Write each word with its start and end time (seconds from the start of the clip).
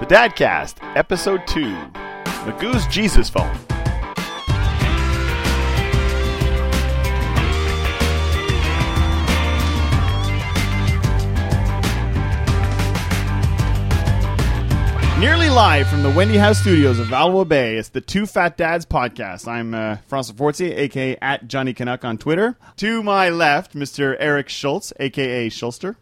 The 0.00 0.06
Dadcast, 0.06 0.76
Episode 0.96 1.44
2 1.48 1.60
Magoo's 2.46 2.86
Jesus 2.86 3.28
Phone. 3.28 3.52
Nearly 15.18 15.50
live 15.50 15.88
from 15.88 16.04
the 16.04 16.10
Wendy 16.10 16.36
House 16.36 16.60
Studios 16.60 17.00
of 17.00 17.08
Valois 17.08 17.42
Bay, 17.42 17.76
it's 17.76 17.88
the 17.88 18.00
Two 18.00 18.24
Fat 18.24 18.56
Dads 18.56 18.86
podcast. 18.86 19.48
I'm 19.48 19.74
uh, 19.74 19.96
Francois 20.06 20.36
Fortier, 20.36 20.72
aka 20.78 21.16
at 21.20 21.48
Johnny 21.48 21.74
Canuck 21.74 22.04
on 22.04 22.18
Twitter. 22.18 22.56
To 22.76 23.02
my 23.02 23.28
left, 23.28 23.74
Mr. 23.74 24.14
Eric 24.20 24.48
Schultz, 24.48 24.92
aka 25.00 25.48
Schulster, 25.50 25.96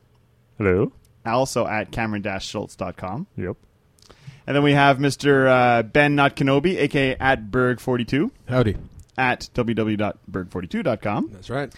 Hello. 0.59 0.93
also 1.25 1.67
at 1.67 1.93
cameron-schultz.com. 1.93 3.27
Yep. 3.39 3.57
And 4.47 4.55
then 4.55 4.63
we 4.63 4.73
have 4.73 4.99
Mr. 4.99 5.49
Uh, 5.49 5.83
Ben 5.83 6.15
Not 6.15 6.37
Kenobi, 6.37 6.77
aka 6.79 7.17
at 7.17 7.51
Berg42, 7.51 8.31
Howdy. 8.49 8.77
at 9.19 9.49
www.berg42.com. 9.55 11.31
That's 11.33 11.51
right. 11.51 11.73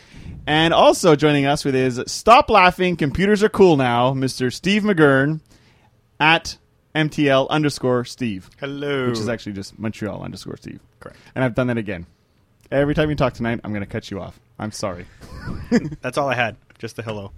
And 0.47 0.75
also 0.75 1.17
joining 1.17 1.47
us 1.47 1.65
with 1.65 1.75
his 1.75 2.01
Stop 2.07 2.51
Laughing, 2.51 2.97
Computers 2.97 3.43
Are 3.43 3.49
Cool 3.49 3.77
Now, 3.77 4.13
Mr. 4.13 4.53
Steve 4.53 4.83
McGurn, 4.83 5.41
at 6.21 6.59
MTL 6.95 7.49
underscore 7.49 8.05
Steve. 8.05 8.51
Hello. 8.59 9.09
Which 9.09 9.19
is 9.19 9.29
actually 9.29 9.53
just 9.53 9.79
Montreal 9.79 10.23
underscore 10.23 10.57
Steve. 10.57 10.81
Correct. 11.01 11.19
And 11.35 11.45
I've 11.45 11.55
done 11.55 11.69
that 11.69 11.79
again. 11.79 12.07
Every 12.71 12.95
time 12.95 13.09
you 13.09 13.17
talk 13.17 13.33
tonight, 13.33 13.61
I'm 13.65 13.71
going 13.73 13.85
to 13.85 13.91
cut 13.91 14.11
you 14.11 14.21
off. 14.21 14.39
I'm 14.59 14.73
sorry. 14.73 15.07
That's 16.03 16.19
all 16.19 16.29
I 16.29 16.35
had. 16.35 16.57
Just 16.79 16.99
a 16.99 17.03
hello. 17.03 17.33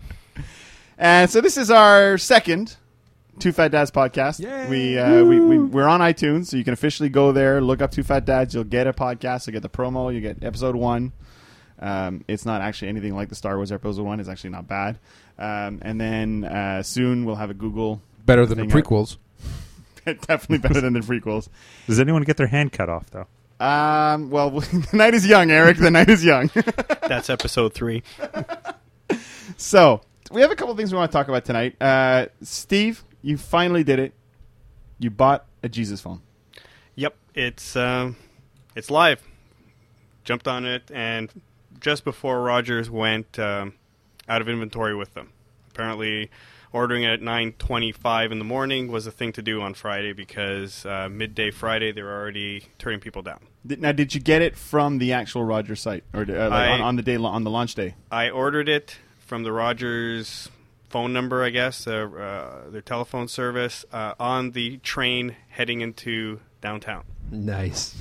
And 0.99 1.31
so 1.31 1.41
this 1.41 1.57
is 1.57 1.71
our 1.71 2.19
second 2.19 2.77
Two 3.39 3.53
Fat 3.53 3.71
Dads 3.71 3.91
podcast. 3.91 4.41
Yay. 4.41 4.69
We, 4.69 4.99
uh, 4.99 5.25
we, 5.25 5.41
we 5.41 5.59
we're 5.59 5.89
on 5.89 6.01
iTunes, 6.01 6.47
so 6.47 6.57
you 6.57 6.65
can 6.65 6.73
officially 6.73 7.09
go 7.09 7.33
there, 7.33 7.61
look 7.61 7.81
up 7.81 7.91
Two 7.91 8.03
Fat 8.03 8.25
Dads. 8.25 8.55
You'll 8.55 8.65
get 8.65 8.87
a 8.87 8.93
podcast. 8.93 9.47
You'll 9.47 9.53
get 9.53 9.63
the 9.63 9.69
promo. 9.69 10.13
You 10.13 10.21
get 10.21 10.43
episode 10.43 10.77
one. 10.77 11.13
Um, 11.79 12.25
it's 12.29 12.45
not 12.45 12.61
actually 12.61 12.89
anything 12.89 13.15
like 13.15 13.29
the 13.29 13.35
Star 13.35 13.57
Wars 13.57 13.73
episode 13.73 14.03
one. 14.03 14.21
It's 14.21 14.29
actually 14.29 14.51
not 14.51 14.67
bad. 14.67 14.99
Um, 15.39 15.79
and 15.83 16.01
then 16.01 16.45
uh, 16.45 16.83
soon 16.83 17.25
we'll 17.25 17.37
have 17.37 17.51
a 17.51 17.55
Google. 17.55 18.03
Better 18.27 18.45
than 18.45 18.59
the 18.59 18.65
prequels. 18.65 19.17
Definitely 20.05 20.59
better 20.59 20.81
than 20.81 20.93
the 20.93 21.01
prequels. 21.01 21.49
Does 21.87 22.01
anyone 22.01 22.23
get 22.23 22.37
their 22.37 22.47
hand 22.47 22.73
cut 22.73 22.89
off 22.89 23.11
though? 23.11 23.27
Um, 23.65 24.31
well, 24.31 24.51
the 24.61 24.89
night 24.93 25.15
is 25.15 25.27
young, 25.27 25.51
Eric. 25.51 25.79
The 25.79 25.91
night 25.91 26.09
is 26.09 26.25
young. 26.25 26.51
That's 27.07 27.31
episode 27.31 27.75
three. 27.75 28.03
So 29.57 30.01
we 30.31 30.41
have 30.41 30.51
a 30.51 30.57
couple 30.57 30.75
things 30.77 30.93
we 30.93 30.99
want 30.99 31.11
to 31.11 31.17
talk 31.17 31.29
about 31.29 31.45
tonight. 31.45 31.81
Uh, 31.81 32.27
Steve, 32.43 33.05
you 33.23 33.37
finally 33.37 33.85
did 33.85 33.99
it. 33.99 34.13
You 34.99 35.11
bought 35.11 35.47
a 35.63 35.69
Jesus 35.69 36.01
phone. 36.01 36.21
Yep, 36.95 37.17
it's 37.35 37.77
um, 37.77 38.17
it's 38.77 38.91
live. 38.91 39.23
Jumped 40.25 40.47
on 40.47 40.67
it, 40.67 40.91
and 40.93 41.31
just 41.81 42.05
before 42.05 42.43
Rogers 42.43 42.91
went 42.91 43.39
um, 43.39 43.75
out 44.29 44.43
of 44.43 44.49
inventory 44.49 44.95
with 44.95 45.15
them. 45.15 45.31
Apparently, 45.71 46.31
ordering 46.73 47.05
it 47.05 47.11
at 47.11 47.23
nine 47.23 47.55
twenty-five 47.59 48.31
in 48.31 48.39
the 48.39 48.45
morning 48.45 48.93
was 48.93 49.07
a 49.07 49.11
thing 49.11 49.33
to 49.33 49.43
do 49.43 49.63
on 49.63 49.73
Friday 49.73 50.13
because 50.13 50.85
uh, 50.85 51.09
midday 51.11 51.51
Friday 51.51 51.93
they 51.93 52.03
were 52.03 52.13
already 52.13 52.65
turning 52.79 53.01
people 53.01 53.23
down. 53.23 53.41
Now, 53.65 53.93
did 53.93 54.15
you 54.15 54.21
get 54.21 54.43
it 54.43 54.57
from 54.57 54.99
the 54.99 55.13
actual 55.15 55.45
Rogers 55.45 55.81
site, 55.81 56.05
or 56.13 56.23
uh, 56.23 56.25
like 56.25 56.53
I- 56.53 56.69
on, 56.73 56.81
on 56.83 56.97
the 56.97 57.03
day 57.03 57.17
on 57.17 57.45
the 57.45 57.51
launch 57.51 57.75
day? 57.75 57.95
I 58.11 58.29
ordered 58.29 58.69
it 58.69 58.99
from 59.21 59.43
the 59.43 59.53
Rogers 59.53 60.51
phone 60.91 61.13
number, 61.13 61.43
I 61.43 61.51
guess, 61.51 61.87
uh, 61.87 61.93
uh, 62.09 62.71
their 62.71 62.83
telephone 62.83 63.29
service, 63.29 63.85
uh, 63.93 64.15
on 64.21 64.51
the 64.51 64.77
train 64.79 65.37
heading 65.49 65.81
into 65.81 66.41
downtown. 66.61 67.05
Nice. 67.31 67.95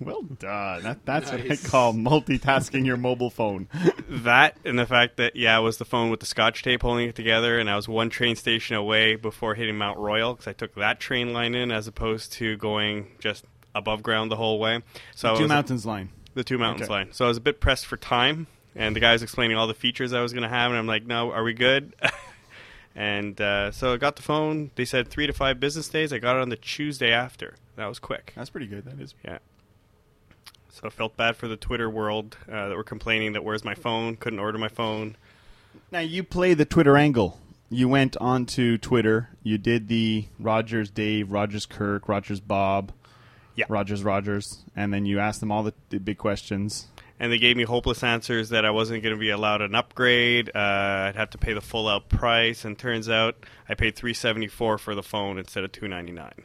Well 0.00 0.22
done. 0.22 0.82
That, 0.82 1.04
that's 1.06 1.30
what 1.32 1.40
I 1.50 1.56
call 1.56 1.94
multitasking 1.94 2.84
your 2.84 2.96
mobile 2.96 3.30
phone. 3.30 3.68
That 4.08 4.56
and 4.64 4.78
the 4.78 4.86
fact 4.86 5.16
that 5.16 5.34
yeah, 5.34 5.58
it 5.58 5.62
was 5.62 5.78
the 5.78 5.84
phone 5.84 6.10
with 6.10 6.20
the 6.20 6.26
scotch 6.26 6.62
tape 6.62 6.82
holding 6.82 7.08
it 7.08 7.14
together, 7.16 7.58
and 7.58 7.68
I 7.68 7.76
was 7.76 7.88
one 7.88 8.10
train 8.10 8.36
station 8.36 8.76
away 8.76 9.16
before 9.16 9.54
hitting 9.54 9.76
Mount 9.76 9.98
Royal 9.98 10.34
because 10.34 10.46
I 10.46 10.52
took 10.52 10.74
that 10.76 11.00
train 11.00 11.32
line 11.32 11.54
in 11.54 11.72
as 11.72 11.86
opposed 11.88 12.32
to 12.34 12.56
going 12.58 13.08
just 13.18 13.44
above 13.74 14.02
ground 14.02 14.30
the 14.30 14.36
whole 14.36 14.58
way. 14.58 14.82
So 15.14 15.32
I 15.32 15.36
Two 15.36 15.42
was- 15.44 15.48
Mountains 15.48 15.84
line. 15.86 16.10
the 16.34 16.44
Two 16.44 16.58
Mountains 16.58 16.84
Okay. 16.88 16.92
line. 16.92 17.08
So 17.12 17.24
I 17.24 17.28
was 17.28 17.38
a 17.38 17.40
bit 17.40 17.60
pressed 17.60 17.86
for 17.86 17.96
time, 17.96 18.46
and 18.76 18.94
the 18.94 19.00
guy 19.00 19.12
was 19.12 19.22
explaining 19.22 19.56
all 19.56 19.66
the 19.66 19.74
features 19.74 20.12
I 20.12 20.20
was 20.20 20.32
going 20.32 20.42
to 20.44 20.48
have, 20.48 20.70
and 20.70 20.78
I'm 20.78 20.86
like, 20.86 21.04
no, 21.06 21.32
are 21.32 21.42
we 21.42 21.54
good? 21.54 21.94
and 22.94 23.40
uh, 23.40 23.70
so 23.70 23.92
I 23.92 23.96
got 23.96 24.16
the 24.16 24.22
phone. 24.22 24.70
They 24.76 24.84
said 24.84 25.08
three 25.08 25.26
to 25.26 25.32
five 25.32 25.58
business 25.60 25.88
days. 25.88 26.12
I 26.12 26.18
got 26.18 26.36
it 26.36 26.42
on 26.42 26.48
the 26.48 26.56
Tuesday 26.56 27.12
after. 27.12 27.54
That 27.76 27.86
was 27.86 27.98
quick. 27.98 28.32
That's 28.36 28.50
pretty 28.50 28.66
good. 28.66 28.84
That 28.84 29.00
is. 29.00 29.14
Yeah. 29.24 29.38
So 30.70 30.86
I 30.86 30.90
felt 30.90 31.16
bad 31.16 31.36
for 31.36 31.46
the 31.48 31.56
Twitter 31.56 31.88
world 31.88 32.36
uh, 32.50 32.68
that 32.68 32.76
were 32.76 32.84
complaining 32.84 33.32
that 33.34 33.44
where's 33.44 33.64
my 33.64 33.74
phone? 33.74 34.16
Couldn't 34.16 34.40
order 34.40 34.58
my 34.58 34.68
phone. 34.68 35.16
Now 35.92 36.00
you 36.00 36.24
play 36.24 36.54
the 36.54 36.64
Twitter 36.64 36.96
angle. 36.96 37.40
You 37.70 37.88
went 37.88 38.16
onto 38.18 38.78
Twitter. 38.78 39.30
You 39.42 39.58
did 39.58 39.88
the 39.88 40.26
Rogers 40.38 40.90
Dave, 40.90 41.30
Rogers 41.32 41.66
Kirk, 41.66 42.08
Rogers 42.08 42.40
Bob, 42.40 42.92
Yeah. 43.56 43.66
Rogers 43.68 44.02
Rogers, 44.04 44.64
and 44.76 44.92
then 44.92 45.06
you 45.06 45.18
asked 45.18 45.40
them 45.40 45.50
all 45.52 45.62
the, 45.62 45.74
the 45.90 45.98
big 45.98 46.18
questions. 46.18 46.86
And 47.20 47.30
they 47.30 47.38
gave 47.38 47.56
me 47.56 47.62
hopeless 47.62 48.02
answers 48.02 48.48
that 48.48 48.64
I 48.64 48.70
wasn't 48.70 49.02
going 49.02 49.14
to 49.14 49.20
be 49.20 49.30
allowed 49.30 49.62
an 49.62 49.74
upgrade. 49.74 50.50
Uh, 50.54 50.58
I'd 51.08 51.16
have 51.16 51.30
to 51.30 51.38
pay 51.38 51.52
the 51.52 51.60
full 51.60 51.86
out 51.88 52.08
price. 52.08 52.64
And 52.64 52.76
turns 52.78 53.08
out 53.08 53.36
I 53.68 53.74
paid 53.74 53.94
three 53.94 54.14
seventy 54.14 54.48
four 54.48 54.78
for 54.78 54.94
the 54.94 55.02
phone 55.02 55.38
instead 55.38 55.62
of 55.64 55.70
two 55.72 55.86
ninety 55.86 56.12
nine. 56.12 56.44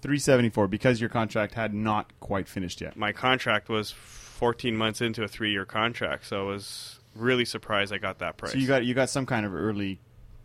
Three 0.00 0.18
seventy 0.18 0.48
four 0.48 0.68
because 0.68 1.00
your 1.00 1.10
contract 1.10 1.54
had 1.54 1.74
not 1.74 2.18
quite 2.20 2.48
finished 2.48 2.80
yet. 2.80 2.96
my 2.96 3.12
contract 3.12 3.68
was 3.68 3.90
14 3.90 4.76
months 4.76 5.00
into 5.00 5.22
a 5.22 5.28
three 5.28 5.50
year 5.50 5.64
contract, 5.64 6.26
so 6.26 6.40
I 6.40 6.44
was 6.44 6.98
really 7.14 7.44
surprised 7.44 7.92
I 7.92 7.98
got 7.98 8.18
that 8.18 8.36
price. 8.36 8.52
So 8.52 8.58
you 8.58 8.66
got 8.66 8.84
you 8.84 8.94
got 8.94 9.10
some 9.10 9.26
kind 9.26 9.44
of 9.46 9.54
early 9.54 9.98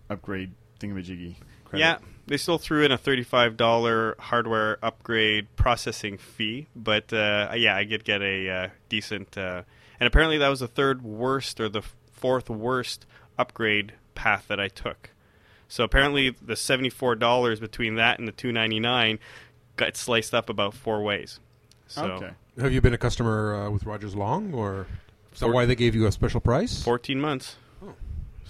upgrade 0.09 0.51
thingamajiggy. 0.79 1.35
Credit. 1.65 1.79
yeah, 1.83 1.97
they 2.31 2.37
still 2.37 2.57
threw 2.57 2.85
in 2.85 2.93
a 2.93 2.97
$35 2.97 4.17
hardware 4.17 4.77
upgrade 4.81 5.53
processing 5.57 6.17
fee, 6.17 6.65
but 6.73 7.11
uh, 7.11 7.51
yeah, 7.57 7.75
I 7.75 7.83
did 7.83 8.05
get 8.05 8.21
a 8.21 8.49
uh, 8.49 8.67
decent. 8.87 9.37
Uh, 9.37 9.63
and 9.99 10.07
apparently, 10.07 10.37
that 10.37 10.47
was 10.47 10.61
the 10.61 10.67
third 10.69 11.03
worst 11.03 11.59
or 11.59 11.67
the 11.67 11.81
fourth 12.13 12.49
worst 12.49 13.05
upgrade 13.37 13.91
path 14.15 14.45
that 14.47 14.61
I 14.61 14.69
took. 14.69 15.09
So 15.67 15.83
apparently, 15.83 16.29
the 16.29 16.53
$74 16.53 17.59
between 17.59 17.95
that 17.95 18.17
and 18.17 18.29
the 18.29 18.31
299 18.31 19.19
got 19.75 19.97
sliced 19.97 20.33
up 20.33 20.49
about 20.49 20.73
four 20.73 21.03
ways. 21.03 21.41
So 21.87 22.05
Okay. 22.05 22.31
Have 22.61 22.71
you 22.71 22.79
been 22.79 22.93
a 22.93 22.97
customer 22.97 23.55
uh, 23.55 23.69
with 23.69 23.85
Rogers 23.85 24.15
long, 24.15 24.53
or 24.53 24.87
is 25.33 25.39
that 25.39 25.47
Four- 25.47 25.53
why 25.53 25.65
they 25.65 25.75
gave 25.75 25.95
you 25.95 26.05
a 26.05 26.13
special 26.13 26.39
price? 26.39 26.81
14 26.81 27.19
months. 27.19 27.57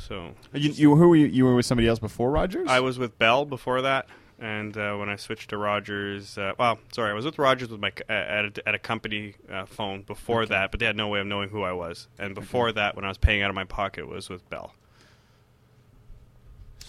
So 0.08 0.32
You, 0.54 0.72
you 0.72 0.96
who 0.96 1.10
were 1.10 1.16
you, 1.16 1.28
you 1.28 1.46
were 1.46 1.56
with 1.56 1.66
somebody 1.66 1.88
else 1.88 2.00
before 2.00 2.32
Rogers? 2.32 2.68
I 2.70 2.80
was 2.80 2.98
with 3.00 3.18
Bell 3.18 3.46
before 3.46 3.84
that, 3.84 4.08
and 4.40 4.76
uh, 4.76 4.96
when 4.96 5.10
I 5.10 5.16
switched 5.16 5.52
to 5.52 5.58
Rogers, 5.58 6.38
uh, 6.38 6.54
well, 6.58 6.80
sorry, 6.94 7.12
I 7.12 7.14
was 7.14 7.26
with 7.26 7.38
Rogers 7.38 7.70
with 7.70 7.80
my 7.80 7.92
uh, 8.10 8.14
at 8.14 8.58
a, 8.58 8.68
at 8.70 8.76
a 8.76 8.80
company 8.80 9.36
uh, 9.52 9.66
phone 9.66 10.02
before 10.02 10.42
Okay. 10.42 10.50
that, 10.50 10.72
but 10.72 10.80
they 10.80 10.86
had 10.88 10.98
no 10.98 11.08
way 11.08 11.20
of 11.20 11.28
knowing 11.28 11.50
who 11.50 11.64
I 11.64 11.74
was. 11.74 12.08
And 12.18 12.34
before 12.36 12.72
that, 12.72 12.96
when 12.96 13.06
I 13.06 13.10
was 13.10 13.18
paying 13.18 13.42
out 13.44 13.50
of 13.50 13.56
my 13.56 13.64
pocket, 13.66 14.08
was 14.08 14.30
with 14.30 14.50
Bell. 14.50 14.74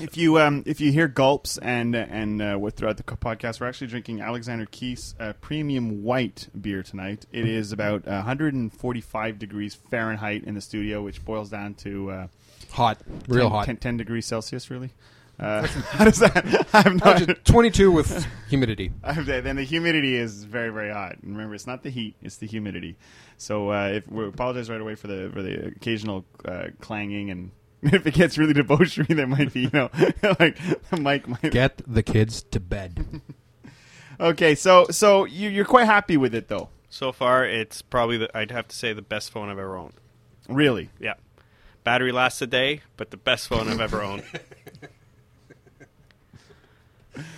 If 0.01 0.17
you 0.17 0.39
um, 0.41 0.63
if 0.67 0.81
you 0.81 0.91
hear 0.91 1.07
gulps 1.07 1.59
and 1.59 1.95
and 1.95 2.41
uh, 2.41 2.59
throughout 2.71 2.97
the 2.97 3.03
podcast, 3.03 3.61
we're 3.61 3.69
actually 3.69 3.89
drinking 3.89 4.23
Alexander 4.23 4.67
Keith's 4.71 5.15
uh, 5.21 5.35
premium 5.43 6.03
white 6.03 6.49
beer 6.59 6.83
tonight. 6.83 7.27
It 7.31 7.47
is 7.47 7.73
about 7.73 8.07
145 8.07 9.39
degrees 9.39 9.75
Fahrenheit 9.75 10.45
in 10.45 10.55
the 10.55 10.63
studio, 10.63 11.03
which 11.03 11.23
boils 11.27 11.51
down 11.51 11.75
to 11.75 12.11
uh, 12.11 12.27
Hot, 12.73 12.99
real 13.29 13.45
10, 13.45 13.51
hot. 13.51 13.67
10, 13.67 13.77
10 13.79 13.97
degrees 13.97 14.27
Celsius, 14.27 14.71
really. 14.71 14.91
Uh, 15.39 15.67
how 15.67 16.05
does 16.05 16.19
that? 16.19 16.69
I'm 16.73 16.99
How's 16.99 17.21
not. 17.21 17.31
it? 17.31 17.45
Twenty-two 17.45 17.91
with 17.91 18.27
humidity. 18.49 18.93
then 19.03 19.57
the 19.57 19.65
humidity 19.65 20.15
is 20.15 20.45
very 20.45 20.69
very 20.71 20.93
hot. 20.93 21.17
And 21.23 21.33
remember, 21.33 21.55
it's 21.55 21.67
not 21.67 21.83
the 21.83 21.91
heat; 21.91 22.15
it's 22.23 22.37
the 22.37 22.47
humidity. 22.47 22.97
So 23.39 23.73
uh, 23.73 23.89
if 23.89 24.09
we 24.09 24.27
apologize 24.27 24.71
right 24.71 24.81
away 24.81 24.95
for 24.95 25.09
the 25.09 25.31
for 25.33 25.43
the 25.43 25.67
occasional 25.69 26.25
uh, 26.45 26.69
clanging 26.81 27.31
and. 27.31 27.51
If 27.85 28.07
it 28.07 28.15
gets 28.15 28.39
really 28.39 28.53
debauchery, 28.53 29.07
there 29.09 29.27
might 29.27 29.53
be, 29.53 29.63
you 29.63 29.71
know, 29.73 29.91
like 30.39 30.57
the 30.91 30.97
mic 31.01 31.27
might 31.27 31.51
Get 31.51 31.83
the 31.85 32.05
kids 32.05 32.45
to 32.53 32.61
bed. 32.61 33.21
Okay, 34.21 34.55
so 34.55 34.87
so 34.93 35.25
you, 35.25 35.49
you're 35.49 35.65
quite 35.65 35.87
happy 35.87 36.17
with 36.17 36.33
it, 36.33 36.47
though. 36.47 36.69
So 36.91 37.11
far, 37.11 37.45
it's 37.45 37.83
probably 37.83 38.19
the, 38.19 38.39
I'd 38.39 38.53
have 38.53 38.69
to 38.69 38.77
say 38.77 38.93
the 38.93 39.03
best 39.03 39.33
phone 39.33 39.49
I've 39.49 39.59
ever 39.59 39.77
owned. 39.77 39.95
Really? 40.49 40.91
Yeah, 41.01 41.15
battery 41.85 42.13
lasts 42.13 42.41
a 42.43 42.47
day, 42.47 42.81
but 42.97 43.11
the 43.11 43.17
best 43.17 43.49
phone 43.49 43.69
I've 43.69 43.81
ever 43.81 44.03
owned. 44.03 44.25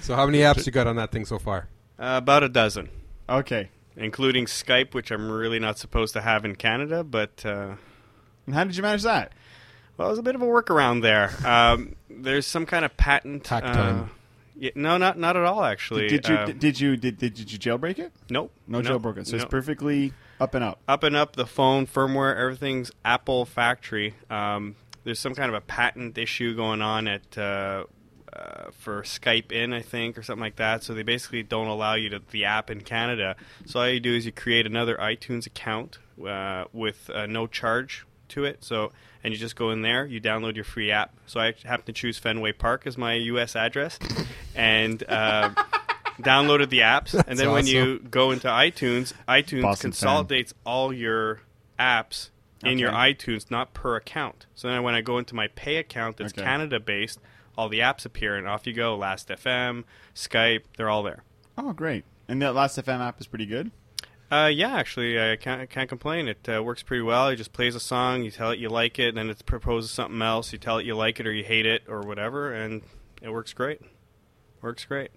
so, 0.00 0.14
how 0.14 0.26
many 0.26 0.38
apps 0.38 0.66
you 0.66 0.72
got 0.72 0.86
on 0.86 0.96
that 0.96 1.10
thing 1.12 1.24
so 1.24 1.38
far? 1.38 1.68
Uh, 1.98 2.14
about 2.22 2.42
a 2.42 2.48
dozen, 2.48 2.88
Okay. 3.28 3.68
including 3.96 4.46
Skype, 4.46 4.94
which 4.94 5.10
I'm 5.10 5.30
really 5.30 5.58
not 5.58 5.78
supposed 5.78 6.12
to 6.14 6.20
have 6.20 6.44
in 6.44 6.56
Canada, 6.56 7.02
but. 7.04 7.44
Uh, 7.44 7.76
And 8.46 8.54
how 8.54 8.64
did 8.64 8.76
you 8.76 8.82
manage 8.82 9.02
that? 9.04 9.32
Well, 9.96 10.08
it 10.08 10.10
was 10.10 10.18
a 10.18 10.22
bit 10.22 10.34
of 10.34 10.42
a 10.42 10.44
workaround 10.46 11.02
there. 11.02 11.32
Um, 11.46 11.94
there's 12.10 12.46
some 12.46 12.66
kind 12.66 12.84
of 12.84 12.96
patent. 12.96 13.46
Hack 13.46 13.64
uh, 13.64 13.72
time. 13.72 14.10
Yeah, 14.56 14.70
no, 14.74 14.98
not 14.98 15.18
not 15.18 15.36
at 15.36 15.44
all. 15.44 15.64
Actually, 15.64 16.08
Did 16.08 16.28
you 16.28 16.36
Um, 16.36 16.46
did, 16.46 16.58
did 16.60 16.80
you 16.80 16.96
did, 16.96 17.16
did 17.18 17.50
you 17.52 17.58
jailbreak 17.58 17.98
it? 17.98 18.12
nope, 18.30 18.52
No, 18.68 18.80
nope, 18.80 19.02
jailbroken. 19.02 19.26
So 19.26 19.34
it's 19.36 19.44
nope. 19.44 19.50
perfectly 19.50 20.12
up 20.40 20.54
and 20.54 20.64
up. 20.64 20.80
up 20.88 21.02
and 21.02 21.16
up 21.16 21.36
the 21.36 21.46
phone 21.46 21.86
firmware 21.86 22.36
everything's 22.36 22.90
apple 23.04 23.44
factory. 23.44 24.14
Um, 24.30 24.76
there's 25.04 25.18
some 25.18 25.34
kind 25.34 25.48
of 25.48 25.54
a 25.54 25.60
patent 25.60 26.16
issue 26.18 26.56
going 26.56 26.82
on 26.82 27.06
at 27.06 27.38
uh, 27.38 27.84
uh, 28.32 28.70
for 28.72 29.02
skype 29.02 29.52
in 29.52 29.72
i 29.72 29.80
think 29.80 30.18
or 30.18 30.22
something 30.22 30.40
like 30.40 30.56
that. 30.56 30.82
So 30.82 30.94
they 30.94 31.02
basically 31.02 31.42
don't 31.42 31.68
allow 31.68 31.94
you 31.94 32.08
to 32.10 32.22
the 32.30 32.44
app 32.46 32.70
in 32.70 32.80
canada. 32.80 33.36
So 33.66 33.80
all 33.80 33.88
you 33.88 34.00
do 34.00 34.14
is 34.14 34.26
you 34.26 34.32
create 34.32 34.66
another 34.66 34.96
itunes 34.96 35.46
account 35.46 35.98
uh, 36.26 36.64
with 36.72 37.10
uh, 37.10 37.26
no 37.26 37.46
charge 37.46 38.06
to 38.28 38.44
it. 38.44 38.64
So 38.64 38.92
and 39.22 39.32
you 39.32 39.38
just 39.38 39.56
go 39.56 39.70
in 39.70 39.82
there 39.82 40.04
you 40.04 40.20
download 40.20 40.56
your 40.56 40.64
free 40.64 40.90
app. 40.90 41.14
So 41.26 41.40
i 41.40 41.54
happen 41.64 41.86
to 41.86 41.92
choose 41.92 42.18
fenway 42.18 42.52
park 42.52 42.86
as 42.86 42.98
my 42.98 43.16
us 43.16 43.54
address. 43.54 43.98
And 44.54 45.02
uh, 45.08 45.50
downloaded 46.20 46.68
the 46.68 46.80
apps 46.80 47.14
and 47.26 47.38
then 47.38 47.50
when 47.50 47.66
you 47.66 47.98
go 47.98 48.30
into 48.30 48.46
itunes 48.48 49.12
itunes 49.28 49.62
Boston 49.62 49.90
fan. 49.90 49.98
consolidates 49.98 50.54
all 50.64 50.92
your 50.92 51.40
apps 51.78 52.30
in 52.62 52.78
your 52.78 52.92
iTunes, 52.92 53.50
not 53.50 53.74
per 53.74 53.94
account. 53.96 54.46
So 54.54 54.68
then 54.68 54.82
when 54.82 54.94
I 54.94 55.02
go 55.02 55.18
into 55.18 55.34
my 55.34 55.48
pay 55.48 55.76
account 55.76 56.16
that's 56.16 56.32
Okay. 56.32 56.42
Canada 56.42 56.80
based, 56.80 57.18
all 57.58 57.68
the 57.68 57.80
apps 57.80 58.06
appear 58.06 58.36
and 58.36 58.48
off 58.48 58.66
you 58.66 58.72
go. 58.72 58.96
Last 58.96 59.28
FM, 59.28 59.84
Skype, 60.14 60.62
they're 60.76 60.88
all 60.88 61.02
there. 61.02 61.24
Oh, 61.58 61.72
great! 61.72 62.04
And 62.26 62.40
that 62.40 62.54
Last 62.54 62.78
FM 62.78 63.00
app 63.00 63.20
is 63.20 63.26
pretty 63.26 63.46
good. 63.46 63.70
Uh, 64.30 64.50
yeah, 64.52 64.74
actually, 64.74 65.20
I 65.20 65.36
can't, 65.36 65.60
I 65.60 65.66
can't 65.66 65.88
complain. 65.88 66.26
It 66.26 66.48
uh, 66.48 66.62
works 66.62 66.82
pretty 66.82 67.02
well. 67.02 67.28
It 67.28 67.36
just 67.36 67.52
plays 67.52 67.74
a 67.74 67.80
song, 67.80 68.22
you 68.22 68.30
tell 68.30 68.50
it 68.50 68.58
you 68.58 68.68
like 68.70 68.98
it, 68.98 69.08
and 69.08 69.18
then 69.18 69.28
it 69.30 69.44
proposes 69.44 69.90
something 69.90 70.20
else. 70.22 70.50
You 70.52 70.58
tell 70.58 70.78
it 70.78 70.86
you 70.86 70.96
like 70.96 71.20
it 71.20 71.26
or 71.26 71.32
you 71.32 71.44
hate 71.44 71.66
it 71.66 71.82
or 71.86 72.00
whatever, 72.00 72.52
and 72.52 72.82
it 73.20 73.30
works 73.30 73.52
great. 73.52 73.80
Works 74.62 74.84
great. 74.86 75.10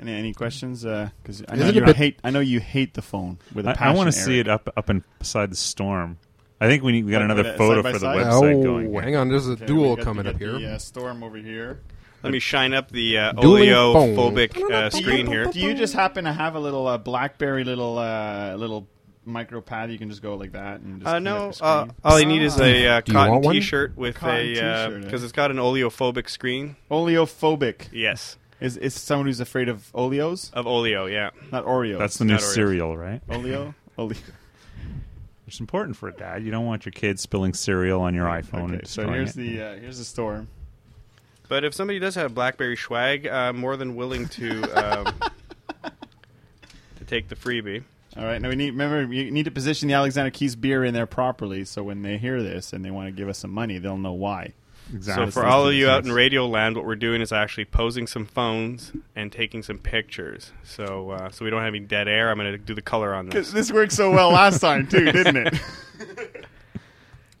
Any 0.00 0.14
any 0.14 0.32
questions? 0.32 0.82
Because 0.82 1.42
I 1.48 1.54
Is 1.54 1.60
know 1.60 1.68
you 1.68 1.92
hate. 1.92 2.18
I 2.24 2.30
know 2.30 2.40
you 2.40 2.58
hate 2.60 2.94
the 2.94 3.02
phone 3.02 3.38
with 3.54 3.66
a 3.66 3.70
I, 3.70 3.74
passion. 3.74 3.94
I 3.94 3.96
want 3.96 4.06
to 4.08 4.12
see 4.12 4.38
it 4.38 4.48
up 4.48 4.68
up 4.76 4.88
and 4.88 5.02
beside 5.18 5.50
the 5.52 5.56
storm. 5.56 6.18
I 6.62 6.66
think 6.68 6.82
we 6.82 6.92
need, 6.92 7.04
we 7.06 7.10
got 7.12 7.18
Like 7.22 7.24
another 7.26 7.42
with 7.44 7.56
photo 7.56 7.76
side 7.76 7.82
by 7.84 7.92
for 7.92 7.98
the 7.98 8.06
side? 8.06 8.16
website 8.18 8.54
oh, 8.60 8.62
going. 8.62 8.92
hang 9.02 9.16
on. 9.16 9.28
There's 9.30 9.48
a 9.48 9.52
Okay, 9.52 9.60
we 9.62 9.66
dual 9.66 9.96
got- 9.96 10.04
coming 10.04 10.24
we 10.24 10.30
up 10.30 10.38
got 10.38 10.44
here. 10.46 10.58
The, 10.58 10.74
uh, 10.74 10.78
storm 10.78 11.22
over 11.22 11.36
here. 11.38 11.80
Let 12.22 12.32
me 12.34 12.38
shine 12.38 12.74
up 12.74 12.90
the 12.90 13.16
uh, 13.16 13.32
Dueling 13.32 13.70
phone. 13.70 14.14
oleophobic 14.14 14.70
uh, 14.70 14.90
screen 14.90 15.26
here. 15.26 15.46
Do 15.46 15.58
you 15.58 15.72
just 15.72 15.94
happen 15.94 16.24
to 16.24 16.32
have 16.34 16.54
a 16.54 16.60
little 16.60 16.86
uh, 16.86 16.98
BlackBerry 16.98 17.64
little 17.64 17.98
uh, 17.98 18.56
little 18.56 18.86
micro 19.24 19.62
pad? 19.62 19.90
You 19.90 19.96
can 19.96 20.10
just 20.10 20.20
go 20.20 20.34
like 20.36 20.52
that 20.52 20.80
and 20.80 21.00
just 21.00 21.08
Uh, 21.08 21.14
connect 21.18 21.24
no, 21.24 21.46
the 21.48 21.52
screen? 21.54 21.70
uh, 22.04 22.08
all 22.08 22.20
you 22.20 22.26
need 22.26 22.42
is 22.42 22.60
a 22.60 22.86
uh, 22.88 23.00
Do 23.00 23.12
you 23.12 23.16
cotton 23.16 23.32
want 23.32 23.44
one? 23.46 23.54
T-shirt 23.54 23.96
with 23.96 24.16
Cotton 24.16 24.36
a 24.36 24.48
t-shirt, 24.48 24.92
eh? 24.92 24.98
because 25.04 25.22
it's 25.24 25.32
got 25.32 25.50
an 25.50 25.56
oleophobic 25.56 26.28
screen. 26.28 26.76
oleophobic. 26.90 27.88
Yes, 27.90 28.36
Is 28.60 28.76
is 28.76 28.94
someone 28.94 29.26
who's 29.26 29.40
afraid 29.40 29.68
of 29.68 29.90
Oreos, 29.94 30.52
of 30.52 30.66
oleo. 30.66 31.06
Yeah, 31.06 31.30
not 31.50 31.64
Oreos? 31.64 31.98
That's 31.98 32.18
the 32.18 32.24
new 32.26 32.34
Not 32.34 32.42
Oreos. 32.42 32.54
cereal, 32.54 32.96
right? 32.96 33.22
Oleo. 33.30 33.74
Oleo. 33.98 34.18
It's 35.46 35.60
important 35.60 35.96
for 35.96 36.08
a 36.08 36.12
dad. 36.12 36.44
You 36.44 36.50
don't 36.50 36.66
want 36.66 36.84
your 36.84 36.92
kids 36.92 37.22
spilling 37.22 37.54
cereal 37.54 38.00
on 38.02 38.14
your 38.14 38.26
iPhone. 38.26 38.64
Okay, 38.64 38.74
and 38.74 38.86
so 38.86 39.02
destroying 39.02 39.12
here's 39.14 39.30
it. 39.30 39.36
the 39.36 39.62
uh, 39.62 39.74
here's 39.76 39.98
the 39.98 40.04
storm. 40.04 40.48
but 41.48 41.64
if 41.64 41.74
somebody 41.74 41.98
does 41.98 42.14
have 42.14 42.34
BlackBerry 42.34 42.76
swag, 42.76 43.26
I'm 43.26 43.56
more 43.56 43.76
than 43.76 43.96
willing 43.96 44.28
to 44.28 44.62
um, 44.74 45.14
to 46.98 47.04
take 47.06 47.28
the 47.28 47.36
freebie. 47.36 47.82
All 48.16 48.24
right, 48.24 48.40
now 48.42 48.48
we 48.48 48.56
need 48.56 48.70
remember 48.70 49.12
you 49.12 49.30
need 49.30 49.44
to 49.44 49.50
position 49.50 49.88
the 49.88 49.94
Alexander 49.94 50.30
Keith's 50.30 50.54
beer 50.56 50.84
in 50.84 50.92
there 50.94 51.06
properly, 51.06 51.64
so 51.64 51.82
when 51.82 52.02
they 52.02 52.18
hear 52.18 52.42
this 52.42 52.72
and 52.72 52.84
they 52.84 52.90
want 52.90 53.06
to 53.08 53.12
give 53.12 53.28
us 53.28 53.38
some 53.38 53.52
money, 53.52 53.78
they'll 53.78 53.96
know 53.98 54.12
why. 54.12 54.52
Exactly. 54.92 55.26
So 55.26 55.30
for 55.30 55.46
all 55.46 55.66
of 55.68 55.74
you 55.74 55.88
out 55.88 56.04
in 56.04 56.12
radio 56.12 56.46
land, 56.46 56.76
what 56.76 56.84
we're 56.84 56.96
doing 56.96 57.20
is 57.20 57.32
actually 57.32 57.64
posing 57.66 58.06
some 58.06 58.24
phones 58.26 58.92
and 59.16 59.30
taking 59.32 59.62
some 59.62 59.78
pictures. 59.78 60.52
So 60.64 61.10
uh, 61.10 61.30
so 61.30 61.44
we 61.44 61.50
don't 61.50 61.60
have 61.62 61.74
any 61.74 61.80
dead 61.80 62.08
air. 62.08 62.30
I'm 62.30 62.38
going 62.38 62.52
to 62.52 62.58
do 62.58 62.74
the 62.74 62.82
color 62.82 63.14
on 63.14 63.28
this. 63.28 63.50
this 63.52 63.72
worked 63.72 63.92
so 63.92 64.10
well 64.10 64.30
last 64.30 64.60
time 64.60 64.86
too, 64.86 65.04
didn't 65.12 65.36
it? 65.48 65.54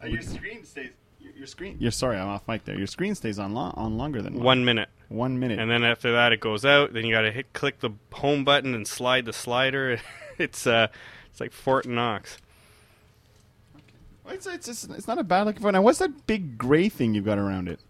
Uh, 0.02 0.06
your 0.06 0.22
screen 0.22 0.64
stays. 0.64 0.90
Your, 1.18 1.32
your 1.32 1.46
screen. 1.46 1.76
You're 1.78 1.90
sorry, 1.90 2.16
I'm 2.18 2.28
off 2.28 2.46
mic 2.48 2.64
there. 2.64 2.76
Your 2.78 2.86
screen 2.86 3.14
stays 3.14 3.38
on 3.38 3.52
lo- 3.54 3.72
on 3.76 3.98
longer 3.98 4.22
than 4.22 4.40
One 4.42 4.64
minute. 4.64 4.88
one 5.08 5.38
minute. 5.38 5.58
and 5.58 5.70
then 5.70 5.84
after 5.84 6.12
that 6.12 6.32
it 6.32 6.40
goes 6.40 6.64
out 6.64 6.92
then 6.92 7.04
you 7.04 7.12
got 7.14 7.22
to 7.22 7.32
hit 7.32 7.52
click 7.52 7.80
the 7.80 7.90
home 8.12 8.44
button 8.44 8.74
and 8.74 8.86
slide 8.86 9.24
the 9.24 9.32
slider 9.32 10.00
it's 10.38 10.66
uh 10.66 10.86
it's 11.30 11.40
like 11.40 11.52
fort 11.52 11.84
knox 11.86 12.38
Well, 12.40 12.49
it's, 14.30 14.46
it's, 14.46 14.68
it's, 14.68 14.84
it's 14.84 15.08
not 15.08 15.18
a 15.18 15.24
bad 15.24 15.46
looking 15.46 15.62
phone. 15.62 15.72
Now, 15.72 15.82
what's 15.82 15.98
that 15.98 16.26
big 16.26 16.56
gray 16.58 16.88
thing 16.88 17.14
you've 17.14 17.24
got 17.24 17.38
around 17.38 17.68
it? 17.68 17.80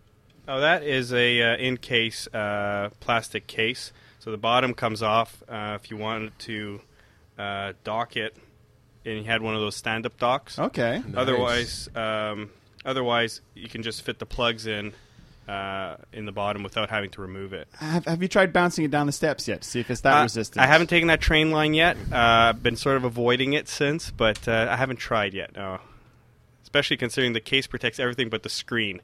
oh 0.48 0.58
that 0.60 0.82
is 0.82 1.12
a 1.12 1.40
uh, 1.42 1.56
in 1.58 1.76
case 1.76 2.26
uh, 2.34 2.88
plastic 2.98 3.46
case 3.46 3.92
so 4.18 4.30
the 4.32 4.36
bottom 4.38 4.74
comes 4.74 5.00
off 5.02 5.42
uh, 5.48 5.78
if 5.80 5.90
you 5.92 5.96
wanted 5.96 6.36
to 6.40 6.80
uh, 7.38 7.72
dock 7.84 8.16
it 8.16 8.34
and 9.04 9.18
you 9.18 9.24
had 9.24 9.42
one 9.42 9.54
of 9.54 9.60
those 9.60 9.76
stand 9.76 10.06
up 10.06 10.18
docks 10.18 10.58
Okay. 10.58 11.02
Nice. 11.06 11.14
otherwise 11.16 11.88
um, 11.94 12.50
otherwise 12.84 13.42
you 13.54 13.68
can 13.68 13.82
just 13.84 14.02
fit 14.02 14.18
the 14.18 14.26
plugs 14.26 14.66
in 14.66 14.92
uh, 15.46 15.96
in 16.12 16.24
the 16.24 16.32
bottom 16.32 16.62
without 16.64 16.90
having 16.90 17.10
to 17.10 17.20
remove 17.20 17.52
it 17.52 17.68
Have, 17.74 18.06
have 18.06 18.22
you 18.22 18.26
tried 18.28 18.52
bouncing 18.52 18.84
it 18.84 18.90
down 18.90 19.06
the 19.06 19.12
steps 19.12 19.46
yet 19.46 19.62
to 19.62 19.68
see 19.68 19.78
if 19.80 19.90
it's 19.90 20.00
that 20.00 20.18
Uh, 20.18 20.22
resistant? 20.22 20.62
I 20.62 20.66
haven't 20.66 20.88
taken 20.88 21.08
that 21.08 21.20
train 21.20 21.50
line 21.52 21.74
yet. 21.74 21.96
Uh, 22.10 22.16
I've 22.16 22.62
been 22.62 22.76
sort 22.76 22.96
of 22.96 23.04
avoiding 23.04 23.52
it 23.52 23.68
since, 23.68 24.10
but 24.10 24.48
uh, 24.48 24.66
I 24.70 24.76
haven't 24.76 24.96
tried 24.98 25.34
yet. 25.34 25.54
No, 25.54 25.78
especially 26.70 26.96
considering 26.96 27.32
the 27.32 27.40
case 27.40 27.66
protects 27.66 27.98
everything 27.98 28.28
but 28.28 28.44
the 28.44 28.48
screen, 28.48 29.00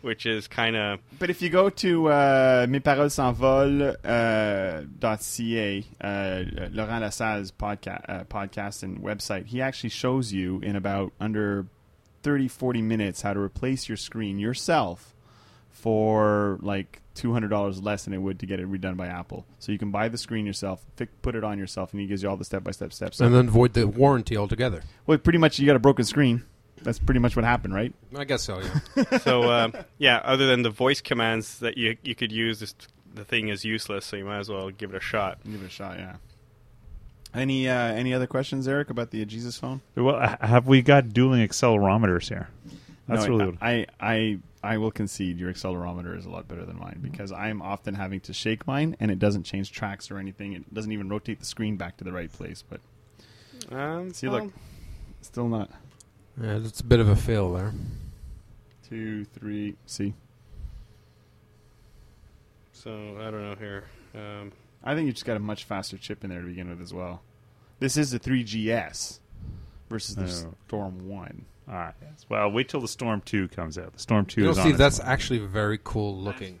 which 0.00 0.26
is 0.26 0.46
kind 0.46 0.76
of 0.76 1.00
But 1.18 1.28
if 1.28 1.42
you 1.42 1.48
go 1.50 1.68
to 1.68 2.06
uh, 2.08 2.66
mesparolesenvol 2.66 3.96
uh, 4.04 4.84
dot 4.98 5.20
.ca, 5.22 5.84
uh, 6.00 6.42
Laurent 6.70 7.02
Lassalle's 7.02 7.50
podcast, 7.50 8.04
uh, 8.08 8.24
podcast 8.24 8.84
and 8.84 9.00
website, 9.00 9.46
he 9.46 9.60
actually 9.60 9.90
shows 9.90 10.32
you 10.32 10.60
in 10.60 10.76
about 10.76 11.12
under 11.18 11.66
30, 12.22 12.46
40 12.46 12.80
minutes 12.82 13.22
how 13.22 13.32
to 13.32 13.40
replace 13.40 13.88
your 13.88 13.96
screen 13.96 14.38
yourself 14.38 15.12
for 15.70 16.58
like 16.62 17.00
$200 17.16 17.82
less 17.82 18.04
than 18.04 18.12
it 18.14 18.18
would 18.18 18.38
to 18.38 18.46
get 18.46 18.60
it 18.60 18.70
redone 18.70 18.96
by 18.96 19.06
Apple. 19.08 19.46
So 19.58 19.72
you 19.72 19.78
can 19.78 19.90
buy 19.90 20.08
the 20.08 20.18
screen 20.18 20.46
yourself, 20.46 20.84
fi- 20.96 21.08
put 21.22 21.34
it 21.34 21.42
on 21.42 21.58
yourself, 21.58 21.92
and 21.92 22.00
he 22.00 22.06
gives 22.06 22.22
you 22.22 22.28
all 22.28 22.36
the 22.36 22.44
step-by-step 22.44 22.92
steps. 22.92 23.20
and 23.20 23.34
then 23.34 23.48
void 23.50 23.72
the 23.72 23.88
warranty 23.88 24.36
altogether. 24.36 24.82
well, 25.06 25.18
pretty 25.18 25.38
much 25.38 25.58
you 25.58 25.66
got 25.66 25.76
a 25.76 25.80
broken 25.80 26.04
screen. 26.04 26.44
That's 26.82 26.98
pretty 26.98 27.20
much 27.20 27.36
what 27.36 27.44
happened, 27.44 27.74
right? 27.74 27.92
I 28.16 28.24
guess 28.24 28.42
so. 28.42 28.60
Yeah. 28.96 29.18
so. 29.18 29.42
Uh, 29.44 29.70
yeah, 29.98 30.18
other 30.24 30.46
than 30.46 30.62
the 30.62 30.70
voice 30.70 31.00
commands 31.00 31.58
that 31.60 31.76
you 31.76 31.96
you 32.02 32.14
could 32.14 32.32
use, 32.32 32.60
this, 32.60 32.74
the 33.14 33.24
thing 33.24 33.48
is 33.48 33.64
useless. 33.64 34.06
So 34.06 34.16
you 34.16 34.24
might 34.24 34.38
as 34.38 34.48
well 34.48 34.70
give 34.70 34.94
it 34.94 34.96
a 34.96 35.00
shot. 35.00 35.38
Give 35.44 35.62
it 35.62 35.66
a 35.66 35.70
shot, 35.70 35.98
yeah. 35.98 36.16
Any 37.34 37.68
uh, 37.68 37.74
any 37.92 38.12
other 38.12 38.26
questions, 38.26 38.66
Eric, 38.66 38.90
about 38.90 39.10
the 39.10 39.24
Jesus 39.24 39.56
phone? 39.56 39.80
Well, 39.94 40.36
have 40.40 40.66
we 40.66 40.82
got 40.82 41.10
dueling 41.12 41.46
accelerometers 41.46 42.28
here? 42.28 42.48
That's 43.06 43.24
No, 43.24 43.28
really 43.28 43.46
what, 43.52 43.56
I, 43.62 43.86
I 44.00 44.38
I 44.62 44.78
will 44.78 44.90
concede 44.90 45.38
your 45.38 45.52
accelerometer 45.52 46.16
is 46.16 46.24
a 46.26 46.30
lot 46.30 46.48
better 46.48 46.64
than 46.64 46.78
mine 46.78 46.98
because 47.02 47.30
I'm 47.32 47.62
often 47.62 47.94
having 47.94 48.20
to 48.20 48.32
shake 48.32 48.66
mine 48.66 48.96
and 49.00 49.10
it 49.10 49.18
doesn't 49.18 49.44
change 49.44 49.70
tracks 49.72 50.10
or 50.10 50.18
anything. 50.18 50.52
It 50.54 50.72
doesn't 50.74 50.90
even 50.92 51.08
rotate 51.08 51.38
the 51.40 51.46
screen 51.46 51.76
back 51.76 51.96
to 51.98 52.04
the 52.04 52.12
right 52.12 52.32
place. 52.32 52.62
But 52.68 52.80
Um, 53.74 54.12
See, 54.12 54.26
well, 54.28 54.44
look. 54.44 54.52
still 55.22 55.48
not. 55.48 55.70
Yeah, 56.40 56.56
it's 56.56 56.80
a 56.80 56.84
bit 56.84 57.00
of 57.00 57.08
a 57.08 57.16
fail 57.16 57.52
there. 57.52 57.72
Two, 58.88 59.24
three. 59.24 59.76
See, 59.86 60.12
So 62.72 63.16
I 63.20 63.30
don't 63.30 63.42
know 63.50 63.54
here. 63.58 63.84
Um, 64.14 64.52
I 64.82 64.94
think 64.94 65.06
you 65.06 65.12
just 65.12 65.24
got 65.26 65.36
a 65.36 65.40
much 65.40 65.64
faster 65.64 65.96
chip 65.98 66.24
in 66.24 66.30
there 66.30 66.40
to 66.40 66.46
begin 66.46 66.68
with 66.70 66.80
as 66.80 66.92
well. 66.94 67.22
This 67.78 67.96
is 67.96 68.10
the 68.10 68.18
3GS 68.18 69.20
versus 69.88 70.16
the 70.16 70.24
Oh. 70.24 70.54
Storm 70.66 71.08
One. 71.08 71.44
all 71.68 71.74
right. 71.74 71.94
yes. 72.02 72.24
Well, 72.28 72.50
wait 72.50 72.68
till 72.68 72.80
the 72.80 72.88
Storm 72.88 73.20
Two 73.24 73.48
comes 73.48 73.78
out. 73.78 73.92
The 73.92 73.98
Storm 74.00 74.24
Two 74.26 74.42
You'll 74.42 74.50
is 74.50 74.56
see. 74.56 74.62
on 74.62 74.68
its 74.70 74.78
That's 74.78 74.98
way. 75.00 75.06
actually 75.06 75.38
very 75.40 75.78
cool 75.82 76.16
looking. 76.18 76.58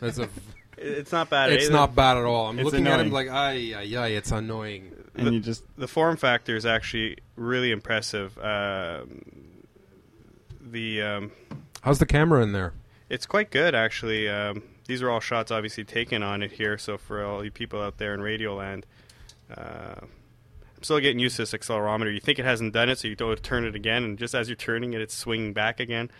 That's 0.00 0.18
a. 0.18 0.28
it's 0.78 1.12
not 1.12 1.28
bad. 1.30 1.52
It's 1.52 1.68
eh? 1.68 1.72
not 1.72 1.94
bad 1.94 2.16
at 2.16 2.24
all. 2.24 2.48
I'm 2.48 2.58
It's 2.58 2.64
looking 2.64 2.86
at 2.86 3.00
him 3.00 3.10
like, 3.10 3.28
ay, 3.28 3.74
ay, 3.76 3.96
ay, 3.96 4.08
it's 4.08 4.30
annoying. 4.32 4.92
And 5.14 5.26
The- 5.26 5.32
you 5.32 5.40
just 5.40 5.64
the 5.76 5.88
form 5.88 6.16
factor 6.16 6.56
is 6.56 6.64
actually 6.64 7.18
really 7.36 7.70
impressive. 7.70 8.38
Um, 8.38 9.22
the 10.60 11.02
um, 11.02 11.32
How's 11.82 11.98
the 11.98 12.06
camera 12.06 12.42
in 12.42 12.52
there? 12.52 12.72
It's 13.08 13.26
quite 13.26 13.50
good, 13.50 13.74
actually. 13.74 14.28
Um, 14.28 14.62
these 14.86 15.02
are 15.02 15.10
all 15.10 15.20
shots 15.20 15.50
obviously 15.50 15.84
taken 15.84 16.22
on 16.22 16.42
it 16.42 16.52
here. 16.52 16.78
So 16.78 16.96
for 16.96 17.24
all 17.24 17.44
you 17.44 17.50
people 17.50 17.82
out 17.82 17.98
there 17.98 18.14
in 18.14 18.20
Radioland, 18.20 18.84
uh, 19.54 19.96
I'm 20.00 20.82
still 20.82 20.98
getting 20.98 21.18
used 21.18 21.36
to 21.36 21.42
this 21.42 21.52
accelerometer. 21.52 22.12
You 22.12 22.20
think 22.20 22.38
it 22.38 22.44
hasn't 22.44 22.72
done 22.72 22.88
it, 22.88 22.98
so 22.98 23.08
you 23.08 23.14
don't 23.14 23.40
turn 23.42 23.64
it 23.64 23.74
again, 23.74 24.02
and 24.02 24.18
just 24.18 24.34
as 24.34 24.48
you're 24.48 24.56
turning 24.56 24.94
it, 24.94 25.00
it's 25.00 25.14
swinging 25.14 25.52
back 25.52 25.78
again. 25.78 26.10